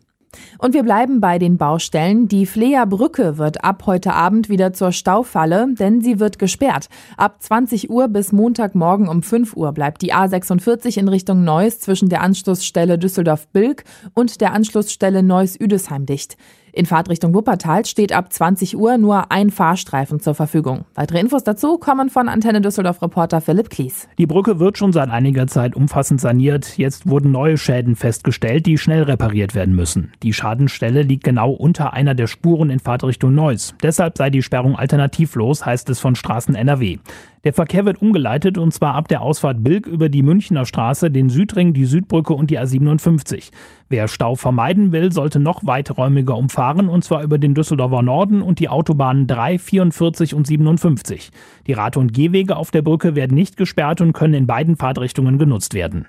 Und 0.58 0.74
wir 0.74 0.82
bleiben 0.82 1.20
bei 1.20 1.38
den 1.38 1.56
Baustellen. 1.56 2.28
Die 2.28 2.46
Fleer 2.46 2.86
Brücke 2.86 3.38
wird 3.38 3.64
ab 3.64 3.84
heute 3.86 4.12
Abend 4.12 4.48
wieder 4.48 4.72
zur 4.72 4.92
Staufalle, 4.92 5.68
denn 5.72 6.00
sie 6.00 6.20
wird 6.20 6.38
gesperrt. 6.38 6.88
Ab 7.16 7.42
20 7.42 7.90
Uhr 7.90 8.08
bis 8.08 8.32
Montagmorgen 8.32 9.08
um 9.08 9.22
5 9.22 9.56
Uhr 9.56 9.72
bleibt 9.72 10.02
die 10.02 10.14
A46 10.14 10.98
in 10.98 11.08
Richtung 11.08 11.44
Neuss 11.44 11.80
zwischen 11.80 12.08
der 12.08 12.22
Anschlussstelle 12.22 12.98
Düsseldorf-Bilk 12.98 13.84
und 14.14 14.40
der 14.40 14.52
Anschlussstelle 14.52 15.22
Neuss-Üdesheim 15.22 16.06
dicht. 16.06 16.36
In 16.76 16.84
Fahrtrichtung 16.84 17.32
Wuppertal 17.32 17.86
steht 17.86 18.12
ab 18.12 18.30
20 18.30 18.76
Uhr 18.76 18.98
nur 18.98 19.32
ein 19.32 19.48
Fahrstreifen 19.48 20.20
zur 20.20 20.34
Verfügung. 20.34 20.84
Weitere 20.94 21.20
Infos 21.20 21.42
dazu 21.42 21.78
kommen 21.78 22.10
von 22.10 22.28
Antenne 22.28 22.60
Düsseldorf 22.60 23.00
Reporter 23.00 23.40
Philipp 23.40 23.70
Klies. 23.70 24.08
Die 24.18 24.26
Brücke 24.26 24.60
wird 24.60 24.76
schon 24.76 24.92
seit 24.92 25.08
einiger 25.08 25.46
Zeit 25.46 25.74
umfassend 25.74 26.20
saniert. 26.20 26.76
Jetzt 26.76 27.08
wurden 27.08 27.32
neue 27.32 27.56
Schäden 27.56 27.96
festgestellt, 27.96 28.66
die 28.66 28.76
schnell 28.76 29.04
repariert 29.04 29.54
werden 29.54 29.74
müssen. 29.74 30.12
Die 30.22 30.34
Schadenstelle 30.34 31.00
liegt 31.00 31.24
genau 31.24 31.50
unter 31.50 31.94
einer 31.94 32.14
der 32.14 32.26
Spuren 32.26 32.68
in 32.68 32.78
Fahrtrichtung 32.78 33.34
Neuss. 33.34 33.74
Deshalb 33.82 34.18
sei 34.18 34.28
die 34.28 34.42
Sperrung 34.42 34.76
alternativlos, 34.76 35.64
heißt 35.64 35.88
es 35.88 35.98
von 35.98 36.14
Straßen 36.14 36.54
NRW. 36.54 36.98
Der 37.46 37.52
Verkehr 37.52 37.85
wird 37.85 38.02
umgeleitet 38.02 38.59
und 38.59 38.74
zwar 38.74 38.96
ab 38.96 39.06
der 39.06 39.22
Ausfahrt 39.22 39.62
Bilk 39.62 39.87
über 39.87 40.09
die 40.09 40.24
Münchner 40.24 40.66
Straße, 40.66 41.12
den 41.12 41.30
Südring, 41.30 41.74
die 41.74 41.85
Südbrücke 41.85 42.35
und 42.35 42.50
die 42.50 42.59
A57. 42.59 43.52
Wer 43.88 44.09
Stau 44.09 44.35
vermeiden 44.35 44.90
will, 44.90 45.12
sollte 45.12 45.38
noch 45.38 45.64
weiträumiger 45.64 46.37
umfahren 46.37 46.88
und 46.88 47.04
zwar 47.04 47.22
über 47.22 47.38
den 47.38 47.54
Düsseldorfer 47.54 48.02
Norden 48.02 48.42
und 48.42 48.59
die 48.59 48.68
Autobahnen 48.68 49.28
3, 49.28 49.61
44 49.61 50.35
und 50.35 50.44
57. 50.44 51.30
Die 51.68 51.72
Rad- 51.72 51.96
und 51.96 52.12
Gehwege 52.12 52.56
auf 52.56 52.72
der 52.72 52.82
Brücke 52.82 53.14
werden 53.14 53.37
nicht 53.37 53.56
gesperrt 53.56 54.00
und 54.00 54.12
können 54.12 54.35
in 54.35 54.48
beiden 54.48 54.74
Fahrtrichtungen 54.74 55.38
genutzt 55.38 55.72
werden. 55.72 56.09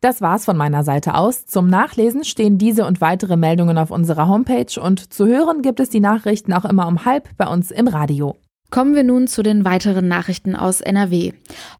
Das 0.00 0.22
war's 0.22 0.46
von 0.46 0.56
meiner 0.56 0.82
Seite 0.82 1.14
aus. 1.14 1.44
Zum 1.44 1.66
Nachlesen 1.66 2.24
stehen 2.24 2.56
diese 2.56 2.86
und 2.86 3.02
weitere 3.02 3.36
Meldungen 3.36 3.76
auf 3.76 3.90
unserer 3.90 4.28
Homepage 4.28 4.80
und 4.80 5.12
zu 5.12 5.26
hören 5.26 5.60
gibt 5.60 5.78
es 5.78 5.90
die 5.90 6.00
Nachrichten 6.00 6.54
auch 6.54 6.64
immer 6.64 6.88
um 6.88 7.04
halb 7.04 7.28
bei 7.36 7.46
uns 7.46 7.70
im 7.70 7.86
Radio. 7.86 8.38
Kommen 8.70 8.94
wir 8.94 9.02
nun 9.02 9.26
zu 9.26 9.42
den 9.42 9.64
weiteren 9.64 10.06
Nachrichten 10.06 10.54
aus 10.54 10.80
NRW. 10.80 11.32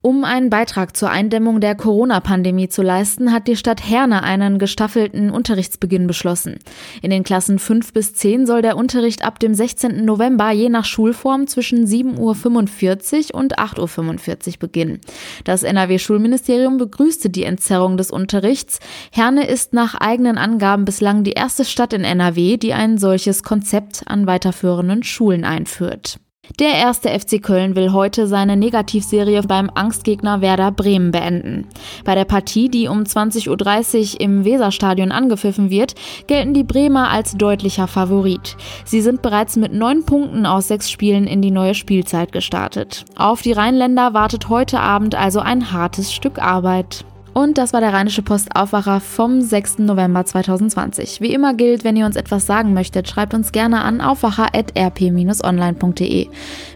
Um 0.02 0.24
einen 0.24 0.50
Beitrag 0.50 0.96
zur 0.96 1.08
Eindämmung 1.08 1.60
der 1.60 1.76
Corona-Pandemie 1.76 2.68
zu 2.68 2.82
leisten, 2.82 3.32
hat 3.32 3.46
die 3.46 3.54
Stadt 3.54 3.88
Herne 3.88 4.24
einen 4.24 4.58
gestaffelten 4.58 5.30
Unterrichtsbeginn 5.30 6.08
beschlossen. 6.08 6.58
In 7.00 7.10
den 7.10 7.22
Klassen 7.22 7.60
5 7.60 7.92
bis 7.92 8.14
10 8.14 8.44
soll 8.44 8.62
der 8.62 8.76
Unterricht 8.76 9.24
ab 9.24 9.38
dem 9.38 9.54
16. 9.54 10.04
November 10.04 10.50
je 10.50 10.68
nach 10.68 10.84
Schulform 10.84 11.46
zwischen 11.46 11.86
7.45 11.86 13.34
Uhr 13.34 13.38
und 13.38 13.60
8.45 13.60 14.48
Uhr 14.48 14.58
beginnen. 14.58 15.00
Das 15.44 15.62
NRW-Schulministerium 15.62 16.76
begrüßte 16.76 17.30
die 17.30 17.44
Entzerrung 17.44 17.98
des 17.98 18.10
Unterrichts. 18.10 18.80
Herne 19.12 19.46
ist 19.46 19.74
nach 19.74 19.94
eigenen 19.94 20.38
Angaben 20.38 20.84
bislang 20.84 21.22
die 21.22 21.34
erste 21.34 21.64
Stadt 21.64 21.92
in 21.92 22.02
NRW, 22.02 22.56
die 22.56 22.74
ein 22.74 22.98
solches 22.98 23.44
Konzept 23.44 24.02
an 24.06 24.26
weiterführenden 24.26 25.04
Schulen 25.04 25.44
einführt. 25.44 26.18
Der 26.58 26.74
erste 26.74 27.08
FC 27.08 27.42
Köln 27.42 27.76
will 27.76 27.92
heute 27.92 28.26
seine 28.26 28.56
Negativserie 28.56 29.42
beim 29.42 29.70
Angstgegner 29.72 30.40
Werder 30.40 30.72
Bremen 30.72 31.10
beenden. 31.10 31.66
Bei 32.04 32.14
der 32.14 32.24
Partie, 32.24 32.68
die 32.68 32.88
um 32.88 33.04
20.30 33.04 34.14
Uhr 34.14 34.20
im 34.20 34.44
Weserstadion 34.44 35.12
angepfiffen 35.12 35.70
wird, 35.70 35.94
gelten 36.26 36.52
die 36.52 36.64
Bremer 36.64 37.10
als 37.10 37.36
deutlicher 37.36 37.86
Favorit. 37.86 38.56
Sie 38.84 39.00
sind 39.00 39.22
bereits 39.22 39.56
mit 39.56 39.72
neun 39.72 40.04
Punkten 40.04 40.44
aus 40.44 40.68
sechs 40.68 40.90
Spielen 40.90 41.26
in 41.26 41.40
die 41.40 41.50
neue 41.50 41.74
Spielzeit 41.74 42.32
gestartet. 42.32 43.04
Auf 43.16 43.42
die 43.42 43.52
Rheinländer 43.52 44.12
wartet 44.12 44.48
heute 44.48 44.80
Abend 44.80 45.14
also 45.14 45.40
ein 45.40 45.72
hartes 45.72 46.12
Stück 46.12 46.40
Arbeit. 46.40 47.04
Und 47.32 47.58
das 47.58 47.72
war 47.72 47.80
der 47.80 47.92
Rheinische 47.92 48.22
Post 48.22 48.56
Aufwacher 48.56 48.98
vom 49.00 49.40
6. 49.40 49.78
November 49.78 50.24
2020. 50.24 51.20
Wie 51.20 51.32
immer 51.32 51.54
gilt, 51.54 51.84
wenn 51.84 51.96
ihr 51.96 52.06
uns 52.06 52.16
etwas 52.16 52.46
sagen 52.46 52.74
möchtet, 52.74 53.08
schreibt 53.08 53.34
uns 53.34 53.52
gerne 53.52 53.82
an 53.82 54.00
aufwacher.rp-online.de. 54.00 56.26